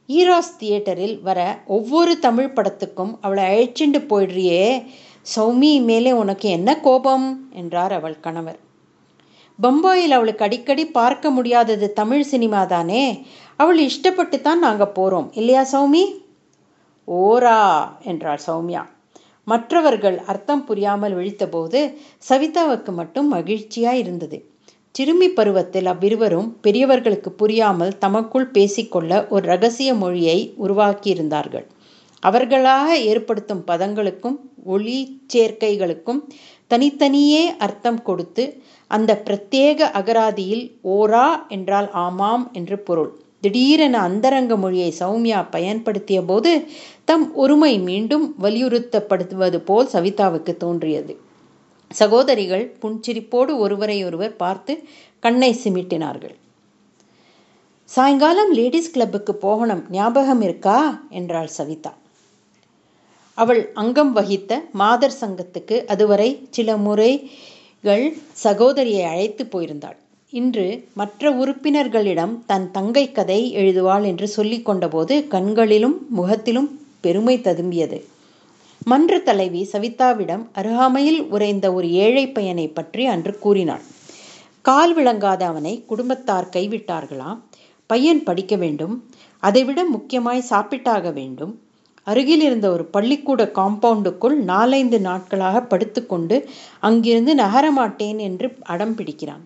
ஈராஸ் 0.09 0.54
தியேட்டரில் 0.61 1.16
வர 1.21 1.40
ஒவ்வொரு 1.66 2.14
தமிழ் 2.18 2.54
படத்துக்கும் 2.57 3.12
அவளை 3.21 3.45
அழைச்சிண்டு 3.50 4.00
போயிடுறியே 4.11 4.64
சௌமி 5.37 5.73
மேலே 5.83 6.12
உனக்கு 6.12 6.49
என்ன 6.49 6.80
கோபம்? 6.80 7.28
என்றார் 7.52 7.92
அவள் 7.92 8.16
கணவர். 8.21 8.59
பம்பாயில் 9.58 10.14
அவளுக்கு 10.14 10.44
அடிக்கடி 10.44 10.84
பார்க்க 10.86 11.30
முடியாதது 11.30 11.86
தமிழ் 11.92 12.22
சினிமா 12.22 12.60
தானே? 12.64 13.02
அவள் 13.56 13.78
இஷ்டப்பட்டு 13.78 14.40
தான் 14.40 14.58
நாங்கள் 14.58 14.94
போகிறோம் 14.94 15.28
இல்லையா 15.32 15.62
சௌமி? 15.72 16.04
ஓரா 17.08 17.58
என்றாள் 18.02 18.42
சௌமியா. 18.46 18.82
மற்றவர்கள் 19.46 20.18
அர்த்தம் 20.24 20.64
புரியாமல் 20.64 21.14
விழித்தபோது 21.14 21.80
சவிதாவுக்கு 22.28 22.92
மட்டும் 22.92 23.28
மகிழ்ச்சியாக 23.28 23.96
இருந்தது. 23.96 24.38
சிறுமி 24.94 25.28
பருவத்தில் 25.28 25.86
அவ்விருவரும் 25.86 26.48
பெரியவர்களுக்கு 26.60 27.32
புரியாமல் 27.32 27.98
தமக்குள் 27.98 28.48
பேசிக்கொள்ள 28.50 29.26
ஒரு 29.28 29.44
ரகசிய 29.46 29.90
மொழியை 29.94 30.38
உருவாக்கியிருந்தார்கள். 30.58 31.66
அவர்களாக 32.22 32.88
ஏற்படுத்தும் 33.10 33.64
பதங்களுக்கும் 33.66 34.36
ஒளி 34.64 34.98
சேர்க்கைகளுக்கும் 35.34 36.20
தனித்தனியே 36.70 37.42
அர்த்தம் 37.56 38.00
கொடுத்து 38.02 38.44
அந்த 38.90 39.23
பிரத்யேக 39.25 39.80
அகராதியில் 39.92 40.64
ஓரா 40.88 41.49
என்றால் 41.49 41.90
ஆமாம் 41.90 42.50
என்று 42.52 42.78
பொருள். 42.78 43.11
திடீரென 43.40 43.99
அந்தரங்க 43.99 44.57
மொழியை 44.57 44.95
சௌமியா 44.99 45.47
பயன்படுத்திய 45.50 46.23
போது 46.23 46.52
தம் 47.04 47.35
ஒருமை 47.35 47.78
மீண்டும் 47.78 48.35
வலியுறுத்தப்படுத்துவது 48.42 49.59
போல் 49.59 49.90
சவிதாவுக்கு 49.92 50.57
தோன்றியது. 50.57 51.14
சகோதரிகள் 51.90 52.76
புன்சிரிப்போடு 52.83 53.52
ஒருவரை 53.57 54.04
ஒருவர் 54.04 54.37
பார்த்து 54.37 54.73
கண்ணை 55.21 55.50
சிமிட்டினார்கள். 55.64 56.35
சாயங்காலம் 57.90 58.52
லேடிஸ் 58.52 58.90
கிளப்புக்கு 58.90 59.35
போகணும். 59.35 59.85
ஞாபகம் 59.90 60.40
இருக்கா? 60.40 60.78
என்றாள் 61.11 61.47
சவிதா. 61.47 61.92
அவள் 63.38 63.73
அங்கம் 63.75 64.12
வகித்த 64.12 64.52
மாதர் 64.73 65.18
சங்கத்துக்கு 65.21 65.76
அதுவரை 65.87 66.28
சில 66.50 66.76
முறை 66.76 67.30
கள் 67.85 68.04
சகோதரியை 68.32 69.04
அழைத்து 69.04 69.44
போயிருந்தாள். 69.44 69.99
இன்று 70.32 70.64
மற்ற 70.94 71.30
உறுப்பினர்களிடம் 71.32 72.44
தன் 72.47 72.70
தங்கை 72.70 73.12
கதை 73.12 73.54
எழுதுவாள் 73.54 74.04
என்று 74.04 74.28
சொல்லிக் 74.28 74.66
கொண்டபோது 74.66 75.28
கண்களிலும் 75.28 76.06
முகத்திலும் 76.08 76.68
பெருமை 77.00 77.37
ததும்பியது. 77.38 77.99
மன்ற 78.87 79.18
தலைவி 79.18 79.68
சவிதாவிடம் 79.73 80.44
அருகாமையில் 80.52 81.20
உறைந்த 81.26 81.73
ஒரு 81.73 81.90
ஏழை 81.90 82.28
பையனை 82.28 82.68
பற்றி 82.68 83.06
அன்று 83.06 83.38
கூறினாள். 83.38 83.85
கால் 84.64 84.94
விளங்காத 84.94 85.42
அவனை 85.47 85.85
குடும்பத்தார் 85.87 86.52
கைவிட்டார்களாம் 86.52 87.40
பையன் 87.90 88.23
படிக்க 88.23 88.56
வேண்டும் 88.56 88.94
அதைவிட 89.42 89.80
முக்கியமாய் 89.85 90.49
சாப்பிட்டாக 90.50 91.12
வேண்டும் 91.12 91.52
அருகில் 92.08 92.42
இருந்த 92.46 92.66
ஒரு 92.70 92.84
பள்ளிக்கூட 92.94 93.42
காம்பவுண்டுக்குள் 93.58 94.36
நாலைந்து 94.50 94.98
நாட்களாக 95.00 95.62
படுத்துக்கொண்டு 95.62 96.36
அங்கிருந்து 96.80 97.34
நகரமாட்டேன் 97.34 98.18
என்று 98.28 98.48
அடம் 98.72 98.96
பிடிக்கிறான். 98.98 99.44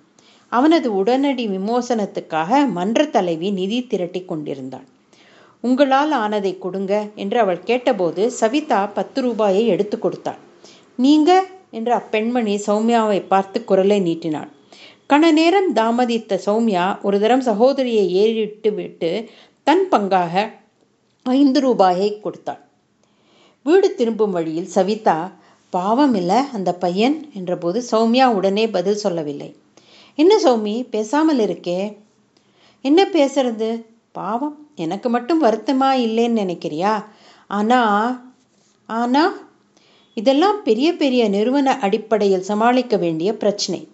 அவனது 0.52 0.88
உடனடி 1.00 1.44
விமோசனத்துக்காக 1.48 2.50
மன்ற 2.70 3.04
தலைவி 3.06 3.50
நிதி 3.50 3.78
திரட்டி 3.86 4.20
கொண்டிருந்தாள். 4.24 4.86
உங்களால் 5.64 6.12
ஆனதை 6.20 6.52
கொடுங்க 6.58 6.92
என்று 7.14 7.38
அவள் 7.40 7.60
கேட்டபோது 7.64 8.22
சவிதா 8.40 8.80
பத்து 8.96 9.18
ரூபாயை 9.20 9.62
எடுத்து 9.66 9.96
கொடுத்தாள். 9.98 10.40
நீங்க 10.98 11.30
என்று 11.70 11.92
அப்பெண்மணி 12.00 12.54
சௌமியாவை 12.66 13.20
பார்த்து 13.26 13.58
குரலை 13.64 13.98
நீட்டினாள். 14.00 14.50
கண 15.10 15.30
நேரம் 15.32 15.70
தாமதித்த 15.74 16.38
சௌமியா 16.46 16.84
ஒரு 17.02 17.16
தரம் 17.20 17.44
சகோதரியை 17.48 18.04
ஏறிட்டு 18.22 18.70
விட்டு 18.74 19.10
தன் 19.66 19.84
பங்காக 19.90 20.34
ஐந்து 21.22 21.60
ரூபாயை 21.60 22.20
கொடுத்தாள். 22.20 22.60
வீடு 23.62 23.94
திரும்பும் 23.94 24.30
வழியில் 24.30 24.66
சவிதா 24.66 25.32
பாவம் 25.70 26.14
இல்லை 26.14 26.36
அந்த 26.52 26.74
பையன் 26.74 27.30
என்றபோது 27.34 27.82
சௌமியா 27.90 28.24
உடனே 28.24 28.68
பதில் 28.68 28.94
சொல்லவில்லை. 28.94 29.56
என்ன 30.14 30.36
சௌமி 30.36 30.88
பேசாமல் 30.90 31.38
இருக்கே. 31.38 31.96
என்ன 32.82 33.04
பேசுறது? 33.04 33.84
பாவம் 34.12 34.68
எனக்கு 34.74 35.08
மட்டும் 35.08 35.42
வருத்தமா 35.42 35.96
இல்லைன்னு 35.96 36.32
நினைக்கிறியா? 36.32 37.04
ஆனா 37.48 37.80
ஆனா? 38.86 39.32
இதெல்லாம் 40.14 40.62
பெரிய 40.62 40.92
பெரிய 40.92 41.28
நிறுவன 41.28 41.78
அடிப்படையில் 41.78 42.42
சமாளிக்க 42.42 42.96
வேண்டிய 42.96 43.36
பிரச்சனை. 43.36 43.88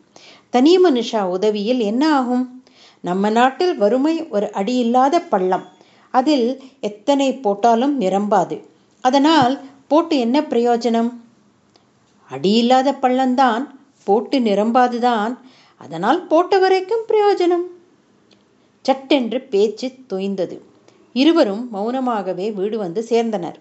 தனி 0.51 0.79
மனுஷா 0.79 1.23
உதவியில் 1.23 1.81
என்ன 1.81 2.15
ஆகும்? 2.15 2.65
நம்ம 3.01 3.31
நாட்டில் 3.31 3.77
வறுமை 3.77 4.29
ஒரு 4.29 4.51
அடியில்லாத 4.53 5.19
பள்ளம். 5.19 5.77
அதில் 6.11 6.63
எத்தனை 6.81 7.33
போட்டாலும் 7.33 8.01
நிரம்பாது. 8.01 8.65
அதனால் 9.01 9.61
போட்டு 9.89 10.19
என்ன 10.19 10.41
பிரயோஜனம்? 10.41 11.13
அடியில்லாத 12.31 12.97
பள்ளம்தான் 13.03 13.67
போட்டு 14.05 14.39
நிரம்பாதுதான். 14.39 15.39
அதனால் 15.77 16.27
போட்ட 16.27 16.59
வரைக்கும் 16.59 17.05
பிரயோஜனம். 17.09 17.67
சட்டென்று 18.83 19.41
பேச்சு 19.41 19.93
தொய்ந்தது. 20.09 20.59
இருவரும் 21.13 21.69
மௌனமாகவே 21.73 22.53
வீடு 22.53 22.79
வந்து 22.79 23.07
சேர்ந்தனர். 23.09 23.55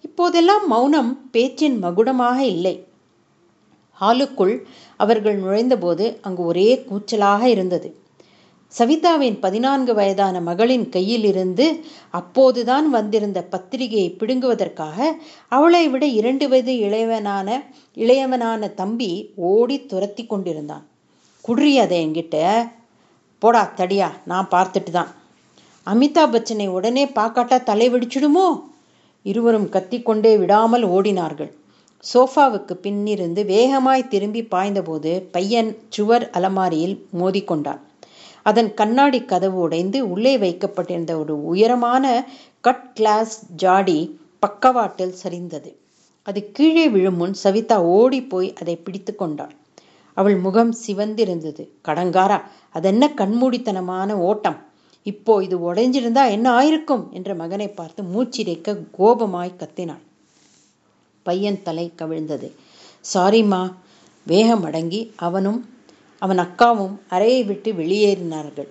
இப்போதெல்லாம் 0.00 0.66
மௌனம் 0.66 1.30
பேச்சின் 1.30 1.84
மகுடமாக 1.84 2.38
இல்லை. 2.38 2.86
ஹாலுக்குள் 4.00 4.60
அவர்கள் 4.96 5.42
நுழைந்தபோது 5.42 6.18
அங்கு 6.20 6.44
ஒரே 6.44 6.84
கூச்சலாக 6.88 7.42
இருந்தது. 7.42 8.02
சவிதாவின் 8.78 9.36
பதினான்கு 9.40 9.94
வயதான 9.94 10.40
மகளின் 10.40 10.86
கையிலிருந்து 10.88 11.66
அப்போதுதான் 12.10 12.90
வந்திருந்த 12.90 13.42
பத்திரிகையை 13.42 14.16
பிடுங்குவதற்காக 14.18 14.98
அவளை 15.48 15.88
விட 15.88 16.06
இரண்டு 16.06 16.48
வயது 16.48 16.72
இளையவனான 16.72 17.48
இளையவனான 17.96 18.74
தம்பி 18.74 19.10
ஓடி 19.50 19.86
துரத்தி 19.86 20.26
கொண்டிருந்தான். 20.26 20.86
குடுறி 21.44 21.74
அதை 21.78 21.98
என்கிட்ட. 22.06 22.36
போடா 23.38 23.72
தடியா 23.76 24.08
நான் 24.24 24.48
பார்த்துட்டு 24.50 24.90
தான் 24.90 25.10
அமிதாப் 25.86 26.32
பச்சனை 26.34 26.66
உடனே 26.68 27.04
பார்க்காட்டா 27.06 27.62
தலை 27.62 27.92
வெடிச்சிடுமோ? 27.92 28.46
இருவரும் 29.22 29.68
கத்திக்கொண்டே 29.70 30.38
விடாமல் 30.38 30.84
ஓடினார்கள். 30.86 31.52
சோஃபாவுக்கு 32.04 32.74
பின்னிருந்து 32.82 33.44
வேகமாய் 33.44 34.08
திரும்பி 34.08 34.42
பாய்ந்தபோது 34.42 35.12
பையன் 35.32 35.76
சுவர் 35.88 36.30
அலமாரியில் 36.30 36.96
மோதிக்கொண்டான். 37.20 37.82
அதன் 38.44 38.74
கண்ணாடி 38.74 39.24
கதவு 39.24 39.58
உடைந்து 39.58 40.10
உள்ளே 40.10 40.38
வைக்கப்பட்டிருந்த 40.38 41.18
ஒரு 41.18 41.44
உயரமான 41.44 42.04
கட் 42.60 42.92
கிளாஸ் 42.94 43.46
ஜாடி 43.56 44.20
பக்கவாட்டில் 44.38 45.14
சரிந்தது. 45.22 45.70
அது 46.22 46.40
கீழே 46.52 46.88
விழும் 46.88 47.16
முன் 47.16 47.34
சவிதா 47.44 47.76
ஓடி 47.82 48.22
போய் 48.22 48.52
அதை 48.60 48.76
பிடித்து 48.76 49.14
கொண்டாள். 49.14 49.54
அவள் 50.14 50.36
முகம் 50.36 50.74
சிவந்திருந்தது. 50.86 51.68
கடங்காரா 51.84 52.38
அதென்ன 52.72 53.12
கண்மூடித்தனமான 53.16 54.12
ஓட்டம்? 54.12 54.58
இப்போ 55.02 55.42
இது 55.42 55.74
உடைஞ்சிருந்தா 55.74 56.30
என்ன 56.30 56.46
ஆயிருக்கும்? 56.60 57.08
என்ற 57.10 57.34
மகனை 57.34 57.68
பார்த்து 57.68 58.02
மூச்சிரைக்க 58.02 58.76
கோபமாய் 58.98 59.58
கத்தினாள். 59.58 60.04
பையன் 61.22 61.62
தலை 61.62 61.92
கவிழ்ந்தது. 61.98 62.50
சாரிம்மா. 63.14 63.62
வேகம் 64.26 64.64
அடங்கி 64.64 65.12
அவனும் 65.16 65.60
அவன் 66.24 66.40
அக்காவும் 66.44 66.94
அறையை 67.08 67.42
விட்டு 67.44 67.70
வெளியேறினார்கள். 67.72 68.68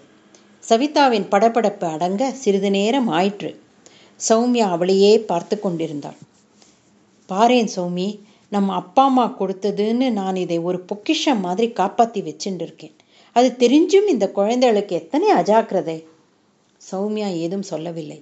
சவிதாவின் 0.70 1.28
படபடப்பு 1.34 1.86
அடங்க 1.96 2.32
சிறிது 2.42 2.70
நேரம் 2.72 3.10
ஆயிற்று. 3.18 3.52
சௌமியா 4.20 4.68
அவளையே 4.76 5.14
பார்த்து 5.32 5.56
கொண்டிருந்தாள். 5.60 6.20
பாரேன் 7.30 7.70
சௌமி 7.76 8.08
நம்ம 8.50 8.74
அப்பா 8.74 9.04
அம்மா 9.10 9.26
கொடுத்ததுன்னு 9.40 10.08
நான் 10.20 10.36
இதை 10.36 10.58
ஒரு 10.60 10.80
பொக்கிஷம் 10.90 11.40
மாதிரி 11.40 11.68
காப்பாற்றி 11.72 12.22
வச்சுட்டு 12.22 12.66
இருக்கேன் 12.68 12.96
அது 13.36 13.48
தெரிஞ்சும் 13.64 14.08
இந்த 14.14 14.26
குழந்தைகளுக்கு 14.32 14.94
எத்தனை 14.96 15.28
அஜாக்கிரதை? 15.34 15.96
சௌமியா 16.82 17.30
ஏதும் 17.44 17.66
சொல்லவில்லை. 17.72 18.20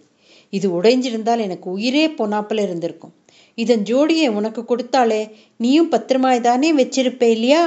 இது 0.49 0.67
உடைஞ்சிருந்தால் 0.77 1.43
எனக்கு 1.47 1.67
உயிரே 1.71 2.05
பொன்னாப்பில் 2.19 2.61
இருந்திருக்கும். 2.67 3.13
இதன் 3.57 3.83
ஜோடியை 3.89 4.27
உனக்கு 4.39 4.61
கொடுத்தாலே 4.61 5.21
நீயும் 5.57 5.91
பத்திரமாய் 5.91 6.45
தானே 6.47 6.69
வச்சிருப்ப 6.73 7.23
இல்லையா? 7.35 7.63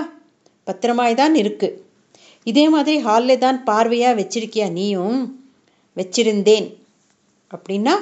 பத்திரமாய் 0.65 1.15
தான் 1.15 1.35
இருக்கு. 1.35 1.69
இதே 2.45 2.69
மாதிரி 2.69 2.99
ஹாலில் 2.99 3.39
தான் 3.39 3.63
பார்வையாக 3.67 4.19
வச்சிருக்கியா 4.21 4.71
நீயும்? 4.71 5.43
வச்சிருந்தேன். 5.97 6.67
அப்படின்னா 7.51 7.95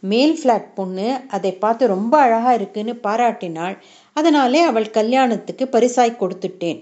மேல் 0.00 0.40
ஃப்ளாட் 0.42 0.74
பொண்ணு 0.74 1.20
அதை 1.28 1.52
பார்த்து 1.52 1.86
ரொம்ப 1.86 2.18
அழகாக 2.18 2.54
இருக்குன்னு 2.54 2.92
பாராட்டினாள். 3.02 3.76
அதனாலே 4.12 4.60
அவள் 4.60 4.90
கல்யாணத்துக்கு 4.90 5.66
பரிசாய் 5.66 6.20
கொடுத்துட்டேன். 6.20 6.80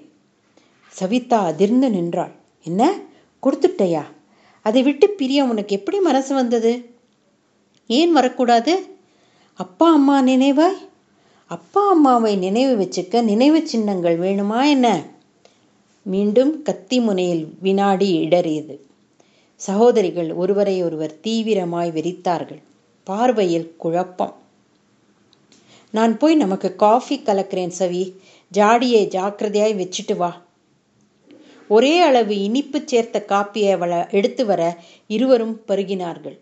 சவிதா 0.88 1.38
அதிர்ந்து 1.44 1.90
நின்றாள். 1.90 2.32
என்ன? 2.62 2.82
கொடுத்துட்டையா? 3.42 4.02
அதை 4.62 4.82
விட்டு 4.82 5.10
பிரிய 5.10 5.44
உனக்கு 5.44 5.76
எப்படி 5.76 6.00
மனசு 6.00 6.34
வந்தது? 6.34 6.72
ஏன் 7.86 8.12
வரக்கூடாது? 8.12 8.96
அப்பா 9.54 9.92
அம்மா 9.92 10.22
நினைவாய்? 10.22 10.78
அப்பா 11.52 11.88
அம்மாவை 11.88 12.36
நினைவு 12.36 12.74
வச்சுக்க 12.84 13.22
நினைவு 13.22 13.68
சின்னங்கள் 13.68 14.18
வேணுமா 14.18 14.68
என்ன? 14.68 15.02
மீண்டும் 16.02 16.62
கத்தி 16.62 17.00
முனையில் 17.00 17.54
வினாடி 17.60 18.26
இடறியது. 18.26 18.78
சகோதரிகள் 19.56 20.32
ஒருவரை 20.32 20.82
ஒருவர் 20.82 21.18
தீவிரமாய் 21.22 21.90
வெறித்தார்கள். 21.90 22.62
பார்வையில் 23.04 23.74
குழப்பம். 23.76 24.36
நான் 25.90 26.18
போய் 26.18 26.34
நமக்கு 26.34 26.76
காஃபி 26.76 27.20
கலக்கிறேன் 27.24 27.72
சவி. 27.78 28.12
ஜாடியை 28.52 29.06
ஜாக்கிரதையாய் 29.08 29.76
வச்சுட்டு 29.82 30.16
வா. 30.16 30.42
ஒரே 31.68 32.00
அளவு 32.00 32.42
இனிப்பு 32.42 32.82
சேர்த்த 32.84 33.24
காப்பியை 33.28 33.78
வள 33.78 34.08
எடுத்து 34.10 34.46
வர 34.46 34.78
இருவரும் 35.06 35.60
பருகினார்கள். 35.68 36.38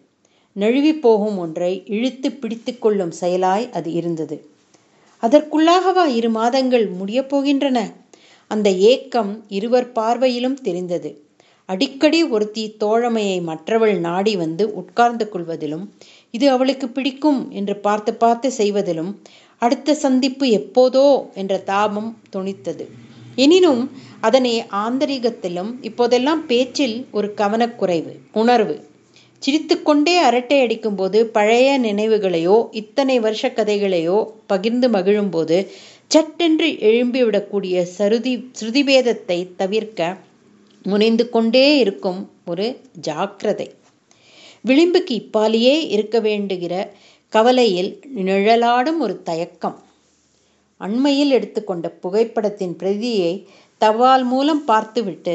நழுவி 0.52 0.94
போகும் 0.94 1.38
ஒன்றை 1.38 1.82
இழுத்து 1.86 2.32
பிடித்து 2.32 2.78
கொள்ளும் 2.78 3.10
செயலாய் 3.10 3.70
அது 3.70 3.92
இருந்தது. 3.92 4.58
அதற்குள்ளாகவா 5.22 6.06
இரு 6.06 6.28
மாதங்கள் 6.28 6.86
முடியப் 6.90 7.30
போகின்றன 7.34 7.78
அந்த 8.50 8.70
ஏக்கம் 8.70 9.44
இருவர் 9.48 9.92
பார்வையிலும் 9.92 10.60
தெரிந்தது. 10.62 11.10
அடிக்கடி 11.68 12.24
ஒருத்தி 12.24 12.76
தோழமையை 12.80 13.42
மற்றவள் 13.42 14.00
நாடி 14.00 14.36
வந்து 14.36 14.74
உட்கார்ந்து 14.74 15.28
கொள்வதிலும் 15.28 15.84
இது 16.30 16.50
அவளுக்கு 16.50 16.88
பிடிக்கும் 16.88 17.50
என்று 17.50 17.76
பார்த்து 17.76 18.14
பார்த்து 18.14 18.50
செய்வதிலும் 18.50 19.12
அடுத்த 19.62 19.94
சந்திப்பு 19.94 20.46
எப்போதோ 20.50 21.06
என்ற 21.34 21.58
தாபம் 21.58 22.10
துணித்தது 22.32 22.86
எனினும் 23.36 23.82
அதனை 24.20 24.64
ஆந்தரிகத்திலும் 24.70 25.70
இப்போதெல்லாம் 25.80 26.46
பேச்சில் 26.46 27.06
ஒரு 27.10 27.34
கவனக்குறைவு 27.36 28.12
உணர்வு 28.32 28.74
சிரித்துக்கொண்டே 29.42 30.16
அரட்டை 30.18 30.60
அடிக்கும்போது 30.60 31.26
பழைய 31.26 31.68
நினைவுகளையோ 31.80 32.68
இத்தனை 32.70 33.20
வருஷ 33.20 33.48
கதைகளையோ 33.48 34.18
பகிர்ந்து 34.46 34.88
மகிழும்போது 34.88 35.58
சட்டென்று 36.06 36.68
எழும்பிவிடக்கூடிய 36.88 37.84
சருதி 37.98 38.32
ஸ்ருதிபேதத்தை 38.58 39.38
தவிர்க்க 39.56 40.16
முனைந்து 40.84 41.24
கொண்டே 41.28 41.78
இருக்கும் 41.78 42.20
ஒரு 42.44 42.66
ஜாக்கிரதை. 43.00 43.68
விளிம்புக்கு 44.64 45.12
இப்பாலேயே 45.20 45.76
இருக்க 45.88 46.20
வேண்டுகிற 46.20 46.74
கவலையில் 47.32 47.90
நிழலாடும் 48.24 48.98
ஒரு 48.98 49.22
தயக்கம். 49.22 49.76
அண்மையில் 50.80 51.30
எடுத்துக்கொண்ட 51.30 51.88
புகைப்படத்தின் 52.02 52.74
பிரதியை 52.76 53.32
தபால் 53.80 54.24
மூலம் 54.24 54.64
பார்த்துவிட்டு 54.64 55.34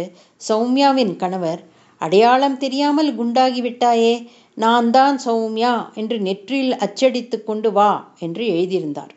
சௌமியாவின் 0.49 1.15
கணவர் 1.15 1.61
அடையாளம் 2.05 2.57
தெரியாமல் 2.57 3.11
குண்டாகிவிட்டாயே 3.19 4.13
நான் 4.57 4.89
தான் 4.91 5.17
சௌமியா 5.25 5.75
என்று 5.93 6.17
நெற்றியில் 6.19 6.75
அச்சடித்து 6.77 7.37
கொண்டு 7.43 7.69
வா 7.71 7.91
என்று 8.19 8.43
எழுதியிருந்தார். 8.45 9.13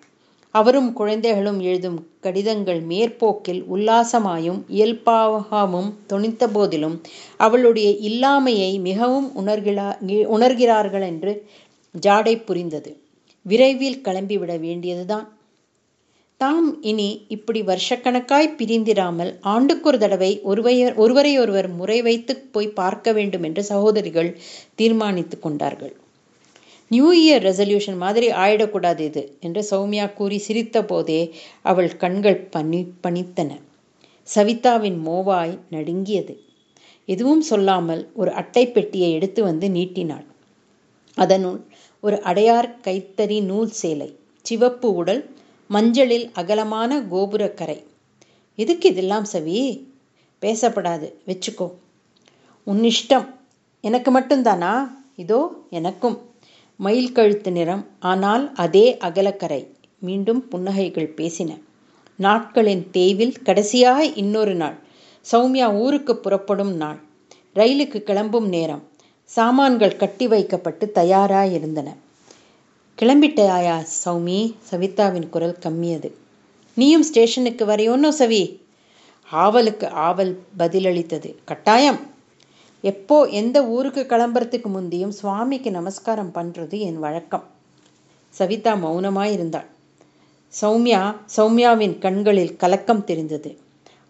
அவரும் 0.54 0.90
குழந்தைகளும் 0.92 1.58
எழுதும் 1.60 1.98
கடிதங்கள் 2.20 2.80
மேற்போக்கில் 2.90 3.60
உல்லாசமாயும் 3.74 4.60
இயல்பாகவும் 4.76 5.90
துணித்த 6.10 6.46
போதிலும் 6.46 6.96
அவளுடைய 7.36 7.88
இல்லாமையை 8.08 8.70
மிகவும் 8.88 9.28
உணர்கிறா 9.40 9.88
உணர்கிறார்கள் 10.36 11.04
என்று 11.12 11.34
ஜாடை 11.94 12.34
புரிந்தது. 12.44 12.90
விரைவில் 13.46 14.02
கிளம்பிவிட 14.06 14.54
வேண்டியதுதான். 14.66 15.26
தாம் 16.40 16.66
இனி 16.80 17.06
இப்படி 17.34 17.60
வருஷக்கணக்காய் 17.68 18.48
பிரிந்திராமல் 18.58 19.30
ஆண்டுக்கொரு 19.52 19.98
தடவை 19.98 20.28
ஒருவையர் 20.50 20.94
ஒருவரையொருவர் 20.94 21.68
முறை 21.70 21.96
வைத்து 22.02 22.34
போய் 22.54 22.68
பார்க்க 22.76 23.12
வேண்டும் 23.12 23.44
என்று 23.48 23.62
சகோதரிகள் 23.62 24.28
தீர்மானித்து 24.74 25.36
கொண்டார்கள். 25.38 25.94
நியூ 26.90 27.08
இயர் 27.22 27.42
ரெசல்யூஷன் 27.46 27.98
மாதிரி 28.02 28.28
ஆயிடக்கூடாது 28.42 29.02
இது 29.08 29.22
என்று 29.40 29.62
சௌமியா 29.70 30.06
கூறி 30.18 30.38
சிரித்த 30.46 30.82
போதே 30.82 31.18
அவள் 31.62 31.90
கண்கள் 31.96 32.38
பனி 32.54 32.80
பணித்தன 33.06 33.50
சவிதாவின் 34.28 35.00
மோவாய் 35.06 35.56
நடுங்கியது. 35.70 36.36
எதுவும் 37.08 37.44
சொல்லாமல் 37.50 38.04
ஒரு 38.20 38.32
அட்டை 38.42 38.64
பெட்டியை 38.68 39.10
எடுத்து 39.18 39.42
வந்து 39.42 39.68
நீட்டினாள். 39.68 40.26
அதனுள் 41.16 41.58
ஒரு 42.02 42.18
அடையார் 42.22 42.70
கைத்தறி 42.86 43.40
நூல் 43.50 43.74
சேலை 43.80 44.08
சிவப்பு 44.46 44.88
உடல் 44.94 45.22
மஞ்சளில் 45.70 46.30
அகலமான 46.32 47.00
கோபுரக்கரை. 47.00 47.84
எதுக்கு 48.56 48.88
இதெல்லாம் 48.88 49.24
சவி? 49.24 49.88
பேசப்படாது. 50.42 51.12
வச்சுக்கோ. 51.26 51.72
உன் 52.64 52.82
இஷ்டம் 52.82 53.26
எனக்கு 53.80 54.20
மட்டும்தானா? 54.20 54.90
இதோ 55.16 55.66
எனக்கும். 55.70 56.18
மயில் 56.76 57.12
கழுத்து 57.12 57.52
நிறம் 57.52 57.86
ஆனால் 57.98 58.52
அதே 58.54 58.96
அகலக்கரை. 59.00 59.66
மீண்டும் 59.98 60.46
புன்னகைகள் 60.50 61.14
பேசின. 61.16 61.58
நாட்களின் 62.16 62.90
தேவில் 62.90 63.42
கடைசியாக 63.42 64.04
இன்னொரு 64.04 64.54
நாள். 64.54 64.76
சௌமியா 65.32 65.74
ஊருக்கு 65.74 66.16
புறப்படும் 66.16 66.74
நாள். 66.74 66.98
ரயிலுக்கு 67.54 68.02
கிளம்பும் 68.02 68.48
நேரம். 68.48 68.82
சாமான்கள் 69.24 69.96
கட்டி 69.96 70.28
வைக்கப்பட்டு 70.28 70.92
தயாராக 70.92 71.46
இருந்தன 71.46 71.88
கிளம்பிட்டாயா 73.00 73.74
சௌமி? 74.04 74.54
சவிதாவின் 74.70 75.28
குரல் 75.28 75.58
கம்மியது. 75.62 76.08
நீயும் 76.74 77.02
ஸ்டேஷனுக்கு 77.02 77.64
வரையோன்னோ 77.66 78.08
சவி? 78.08 78.60
ஆவலுக்கு 79.30 79.88
ஆவல் 79.88 80.32
பதிலளித்தது. 80.58 81.34
கட்டாயம். 81.44 82.00
எப்போ 82.80 83.24
எந்த 83.24 83.66
ஊருக்கு 83.66 84.02
கிளம்புறதுக்கு 84.02 84.66
முந்தியும் 84.66 85.14
சுவாமிக்கு 85.20 85.70
நமஸ்காரம் 85.70 86.34
பண்ணுறது 86.34 86.78
என் 86.78 86.98
வழக்கம். 86.98 87.46
சவிதா 88.30 88.74
மௌனமாக 88.74 89.30
இருந்தாள் 89.30 89.68
சௌமியா 90.54 91.14
சௌமியாவின் 91.36 91.98
கண்களில் 91.98 92.56
கலக்கம் 92.56 93.04
தெரிந்தது. 93.04 93.58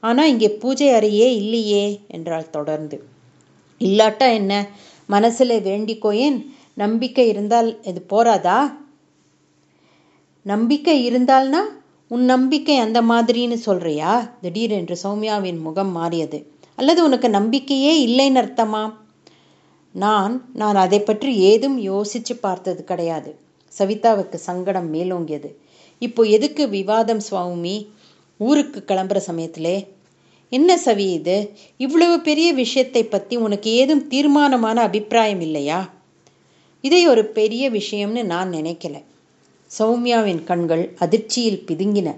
ஆனால் 0.01 0.29
இங்கே 0.29 0.51
பூஜை 0.51 0.89
அறையே 0.89 1.29
இல்லையே 1.43 2.01
என்றாள் 2.09 2.51
தொடர்ந்து. 2.51 3.05
இல்லாட்டா 3.81 4.29
என்ன? 4.33 4.69
மனசில் 5.07 5.61
வேண்டிக்கோயேன்? 5.61 6.39
நம்பிக்கை 6.79 7.29
இருந்தால் 7.29 7.83
இது 7.83 8.01
போராதா? 8.03 8.59
நம்பிக்கை 10.47 10.97
இருந்தால்னா 11.11 11.61
உன் 12.09 12.25
நம்பிக்கை 12.25 12.77
அந்த 12.77 13.03
மாதிரின்னு 13.03 13.55
சொல்றியா? 13.55 14.13
திடீரென்று 14.41 14.97
சௌமியாவின் 15.03 15.61
முகம் 15.61 15.93
மாறியது. 15.93 16.39
அல்லது 16.77 17.05
உனக்கு 17.05 17.31
நம்பிக்கையே 17.31 17.93
இல்லைன்னு 18.07 18.41
அர்த்தமா 18.45 18.83
நான் 19.93 20.35
நான் 20.53 20.75
அதை 20.75 21.01
பற்றி 21.01 21.31
ஏதும் 21.51 21.79
யோசிச்சு 21.79 22.35
பார்த்தது 22.41 22.85
கிடையாது. 22.85 23.31
சவிதாவுக்கு 23.79 24.35
சங்கடம் 24.35 24.95
மேலோங்கியது. 24.95 25.51
இப்போ 25.99 26.23
எதுக்கு 26.23 26.69
விவாதம் 26.69 27.21
சுவாமி? 27.21 27.77
ஊருக்கு 28.41 28.81
கிளம்புற 28.87 29.17
சமயத்திலே? 29.17 29.77
என்ன 30.53 30.77
சவி 30.85 31.07
இது? 31.13 31.37
இவ்வளவு 31.77 32.21
பெரிய 32.21 32.53
விஷயத்தை 32.53 33.03
பற்றி 33.05 33.37
உனக்கு 33.37 33.71
ஏதும் 33.71 34.07
தீர்மானமான 34.07 34.81
அபிப்பிராயம் 34.81 35.41
இல்லையா? 35.41 35.81
இதை 36.81 37.07
ஒரு 37.07 37.25
பெரிய 37.25 37.71
விஷயம்னு 37.71 38.23
நான் 38.23 38.53
நினைக்கல. 38.53 39.03
சௌமியாவின் 39.79 40.45
கண்கள் 40.45 40.93
அதிர்ச்சியில் 40.99 41.63
பிதுங்கின. 41.67 42.17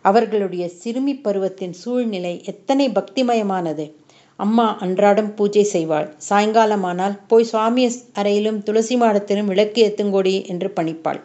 அவர்களுடைய 0.00 0.68
சிறுமி 0.68 1.14
பருவத்தின் 1.14 1.72
சூழ்நிலை 1.72 2.42
எத்தனை 2.44 2.88
பக்திமயமானது. 2.88 3.92
அம்மா 4.36 4.76
அன்றாடம் 4.76 5.34
பூஜை 5.34 5.68
செய்வாள். 5.72 6.12
சாயங்காலமானால் 6.30 7.18
போய் 7.28 7.44
சுவாமி 7.44 7.90
அறையிலும் 8.12 8.62
துளசி 8.62 8.96
மாடத்திலும் 8.96 9.44
விளக்கு 9.44 9.80
ஏத்துங்கோடி 9.84 10.46
என்று 10.46 10.72
பணிப்பாள். 10.76 11.20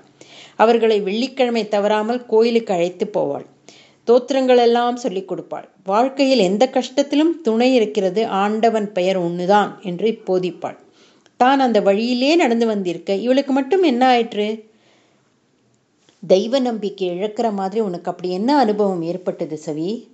அவர்களை 0.55 1.01
வெள்ளிக்கிழமை 1.01 1.67
தவறாமல் 1.67 2.25
கோயிலுக்கு 2.25 2.73
அழைத்து 2.73 3.09
போவாள். 3.13 3.45
தோத்திரங்களெல்லாம் 4.07 4.93
சொல்லிக் 4.93 5.31
கொடுப்பாள். 5.31 5.67
வாழ்க்கையில் 5.83 6.39
எந்த 6.39 6.69
கஷ்டத்திலும் 6.73 7.41
துணை 7.43 7.75
இருக்கிறது 7.75 8.27
ஆண்டவன் 8.27 8.91
பெயர் 8.91 9.17
ஒன்றுதான் 9.17 9.79
என்று 9.83 10.21
போதிப்பாள். 10.27 10.77
தான் 11.39 11.59
அந்த 11.59 11.81
வழியிலே 11.81 12.35
நடந்து 12.35 12.65
வந்திருக்க. 12.65 13.13
இவளுக்கு 13.13 13.53
மட்டும் 13.53 13.83
என்ன 13.83 14.07
ஆயிற்று? 14.07 14.67
தெய்வ 16.27 16.59
நம்பிக்கை 16.59 17.09
இழக்கிற 17.09 17.53
மாதிரி 17.53 17.81
உனக்கு 17.81 18.11
அப்படி 18.11 18.29
என்ன 18.29 18.57
அனுபவம் 18.57 19.01
ஏற்பட்டது 19.01 19.59
சவி? 19.65 20.07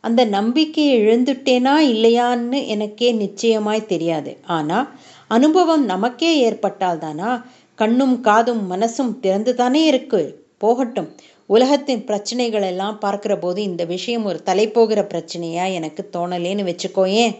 அந்த 0.00 0.24
நம்பிக்கையை 0.24 1.00
இழந்துட்டேனா 1.00 1.74
இல்லையான்னு 1.92 2.66
எனக்கே 2.66 3.12
நிச்சயமாய் 3.12 3.86
தெரியாது. 3.86 4.36
ஆனால் 4.46 4.88
அனுபவம் 5.28 5.84
நமக்கே 5.84 6.38
ஏற்பட்டால் 6.38 6.98
தானா 6.98 7.46
கண்ணும் 7.74 8.20
காதும் 8.20 8.72
மனசும் 8.72 9.18
திறந்து 9.20 9.54
தானே 9.54 9.86
இருக்கு. 9.86 10.46
போகட்டும். 10.58 11.16
உலகத்தின் 11.46 12.04
பிரச்சனைகள் 12.04 12.62
எல்லாம் 12.62 12.98
பார்க்குற 13.00 13.40
போது 13.40 13.62
இந்த 13.62 13.84
விஷயம் 13.84 14.24
ஒரு 14.24 14.42
தலை 14.42 14.68
போகிற 14.68 15.02
பிரச்சனையா 15.02 15.72
எனக்கு 15.72 16.08
தோணலேன்னு 16.12 16.64
வச்சுக்கோயேன். 16.70 17.36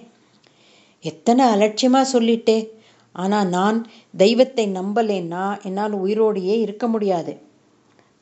எத்தனை 1.00 1.44
அலட்சியமாக 1.46 2.10
சொல்லிட்டே. 2.12 2.78
ஆனால் 3.12 3.48
நான் 3.48 3.90
தெய்வத்தை 4.16 4.66
நம்பலேன்னா 4.68 5.62
என்னால் 5.62 5.92
உயிரோடையே 5.92 6.56
இருக்க 6.60 6.88
முடியாது. 6.88 7.38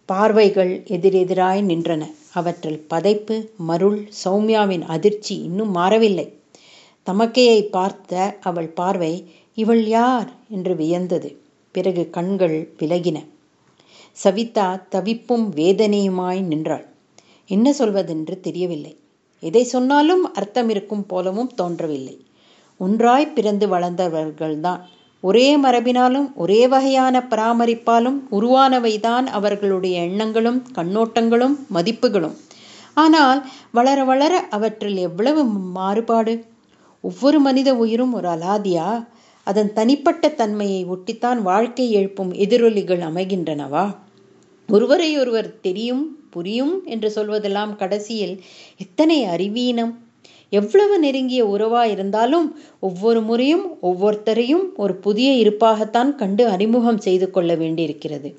பார்வைகள் 0.06 0.82
எதிரெதிராய் 0.86 1.62
நின்றன. 1.62 2.12
அவற்றில் 2.32 2.86
பதைப்பு 2.90 3.50
மருள் 3.56 4.08
சௌமியாவின் 4.24 4.82
அதிர்ச்சி 4.82 5.34
இன்னும் 5.42 5.70
மாறவில்லை. 5.70 6.38
தமக்கையை 7.06 7.62
பார்த்த 7.62 8.38
அவள் 8.40 8.68
பார்வை 8.68 9.32
இவள் 9.54 9.86
யார்? 9.86 10.32
என்று 10.48 10.74
வியந்தது. 10.74 11.36
பிறகு 11.72 12.10
கண்கள் 12.10 12.74
விலகின. 12.78 13.26
சவிதா 14.12 14.86
தவிப்பும் 14.90 15.52
வேதனையுமாய் 15.54 16.40
நின்றாள். 16.42 16.86
என்ன 17.46 17.70
சொல்வதென்று 17.70 18.40
தெரியவில்லை. 18.40 18.96
எதை 19.40 19.64
சொன்னாலும் 19.64 20.32
அர்த்தம் 20.32 20.68
இருக்கும் 20.68 21.06
போலவும் 21.06 21.54
தோன்றவில்லை. 21.54 22.16
ஒன்றாய் 22.78 23.32
பிறந்து 23.32 23.66
வளர்ந்தவர்கள்தான். 23.68 24.80
ஒரே 25.20 25.58
மரபினாலும் 25.58 26.34
ஒரே 26.34 26.68
வகையான 26.68 27.26
பராமரிப்பாலும் 27.30 28.18
உருவானவைதான் 28.30 29.26
அவர்களுடைய 29.26 30.02
எண்ணங்களும் 30.02 30.66
கண்ணோட்டங்களும் 30.74 31.56
மதிப்புகளும். 31.68 32.36
ஆனால் 32.94 33.46
வளர 33.72 34.04
வளர 34.04 34.38
அவற்றில் 34.40 34.96
எவ்வளவு 34.96 35.44
மாறுபாடு? 35.44 36.44
ஒவ்வொரு 37.00 37.40
மனித 37.40 37.74
உயிரும் 37.74 38.12
ஒரு 38.12 38.28
அலாதியா? 38.28 39.06
அதன் 39.44 39.72
தனிப்பட்ட 39.72 40.28
தன்மையை 40.28 40.86
ஒட்டித்தான் 40.86 41.38
வாழ்க்கை 41.38 41.92
எழுப்பும் 41.92 42.32
எதிரொலிகள் 42.32 43.00
அமைகின்றனவா? 43.00 43.96
ஒருவரை 44.68 45.18
ஒருவர் 45.18 45.60
தெரியும் 45.60 46.16
புரியும் 46.30 46.82
என்று 46.84 47.12
சொல்வதெல்லாம் 47.14 47.76
கடைசியில் 47.76 48.44
எத்தனை 48.78 49.24
அறிவீனம்? 49.24 49.98
எவ்வளவு 50.52 50.98
நெருங்கிய 50.98 51.46
உறவா 51.46 51.82
இருந்தாலும் 51.90 52.58
ஒவ்வொரு 52.80 53.22
முறையும் 53.22 53.66
ஒவ்வொருத்தரையும் 53.82 54.64
ஒரு 54.76 54.94
புதிய 54.96 55.30
இருப்பாகத்தான் 55.44 56.14
கண்டு 56.14 56.46
அறிமுகம் 56.48 56.98
செய்து 56.98 57.30
கொள்ள 57.30 57.54
வேண்டியிருக்கிறது. 57.54 58.30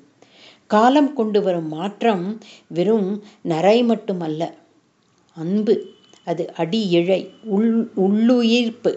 காலம் 0.67 1.13
கொண்டு 1.13 1.41
வரும் 1.41 1.67
மாற்றம் 1.67 2.37
வெறும் 2.67 3.23
நரை 3.41 3.83
மட்டுமல்ல 3.83 4.55
அன்பு 5.37 5.75
அது 6.23 6.53
அடி 6.53 6.89
இழை 6.89 7.29
உள் 7.43 7.91
உள்ளுயிர்ப்பு. 8.01 8.91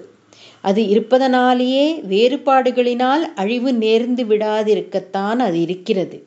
அது 0.60 0.88
இருப்பதனாலேயே 0.88 2.00
வேறுபாடுகளினால் 2.08 3.24
அழிவு 3.34 3.72
நேர்ந்து 3.72 4.24
விடாதிருக்கத்தான் 4.24 5.38
அது 5.38 5.60
இருக்கிறது. 5.60 6.26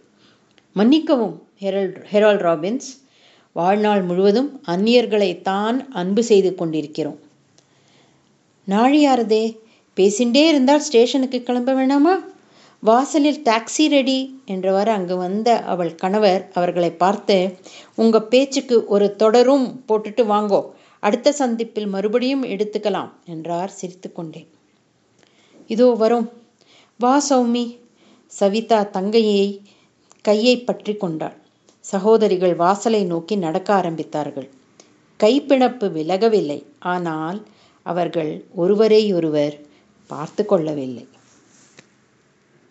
மன்னிக்கவும் 0.73 1.35
ஹெரால் 1.61 1.93
ஹெரால் 2.11 2.41
ராபின்ஸ் 2.47 2.89
வாழ்நாள் 3.55 4.01
முழுவதும் 4.01 4.61
அந்நியர்களை 4.67 5.41
தான் 5.41 5.77
அன்பு 5.91 6.23
செய்து 6.23 6.55
கொண்டிருக்கிறோம். 6.55 7.19
நாழியாரதே 8.67 9.43
பேசிண்டே 9.97 10.43
இருந்தால் 10.47 10.79
ஸ்டேஷனுக்கு 10.79 11.39
கிளம்ப 11.43 11.73
வேணாமா? 11.73 12.15
வாசலில் 12.83 13.39
டாக்ஸி 13.43 13.85
ரெடி 13.87 14.17
என்றவாறு 14.47 14.87
அங்கு 14.87 15.17
வந்த 15.17 15.49
அவள் 15.63 15.93
கணவர் 15.95 16.51
அவர்களை 16.53 16.91
பார்த்து 17.03 17.37
உங்கள் 17.95 18.27
பேச்சுக்கு 18.33 18.77
ஒரு 18.87 19.07
தொடரும் 19.15 19.67
போட்டுட்டு 19.87 20.25
வாங்கோ. 20.33 20.61
அடுத்த 20.99 21.31
சந்திப்பில் 21.31 21.87
மறுபடியும் 21.87 22.43
எடுத்துக்கலாம் 22.43 23.11
என்றார் 23.25 23.73
சிரித்துக்கொண்டே. 23.79 24.43
இதோ 25.67 25.89
வரும். 26.03 26.27
வா 26.99 27.15
சௌமி. 27.29 27.65
சவிதா 28.31 28.81
தங்கையை 28.89 29.47
கையை 30.21 30.55
பற்றி 30.59 30.95
கொண்டாள். 30.95 31.35
சகோதரிகள் 31.91 32.55
வாசலை 32.55 33.03
நோக்கி 33.03 33.35
நடக்க 33.35 33.69
ஆரம்பித்தார்கள். 33.75 34.47
கைப்பிணப்பு 35.19 35.87
விலகவில்லை. 35.91 36.59
ஆனால் 36.79 37.39
அவர்கள் 37.85 38.31
ஒருவரையொருவர் 38.55 39.55
பார்த்து 40.09 40.45
கொள்ளவில்லை. 40.45 41.05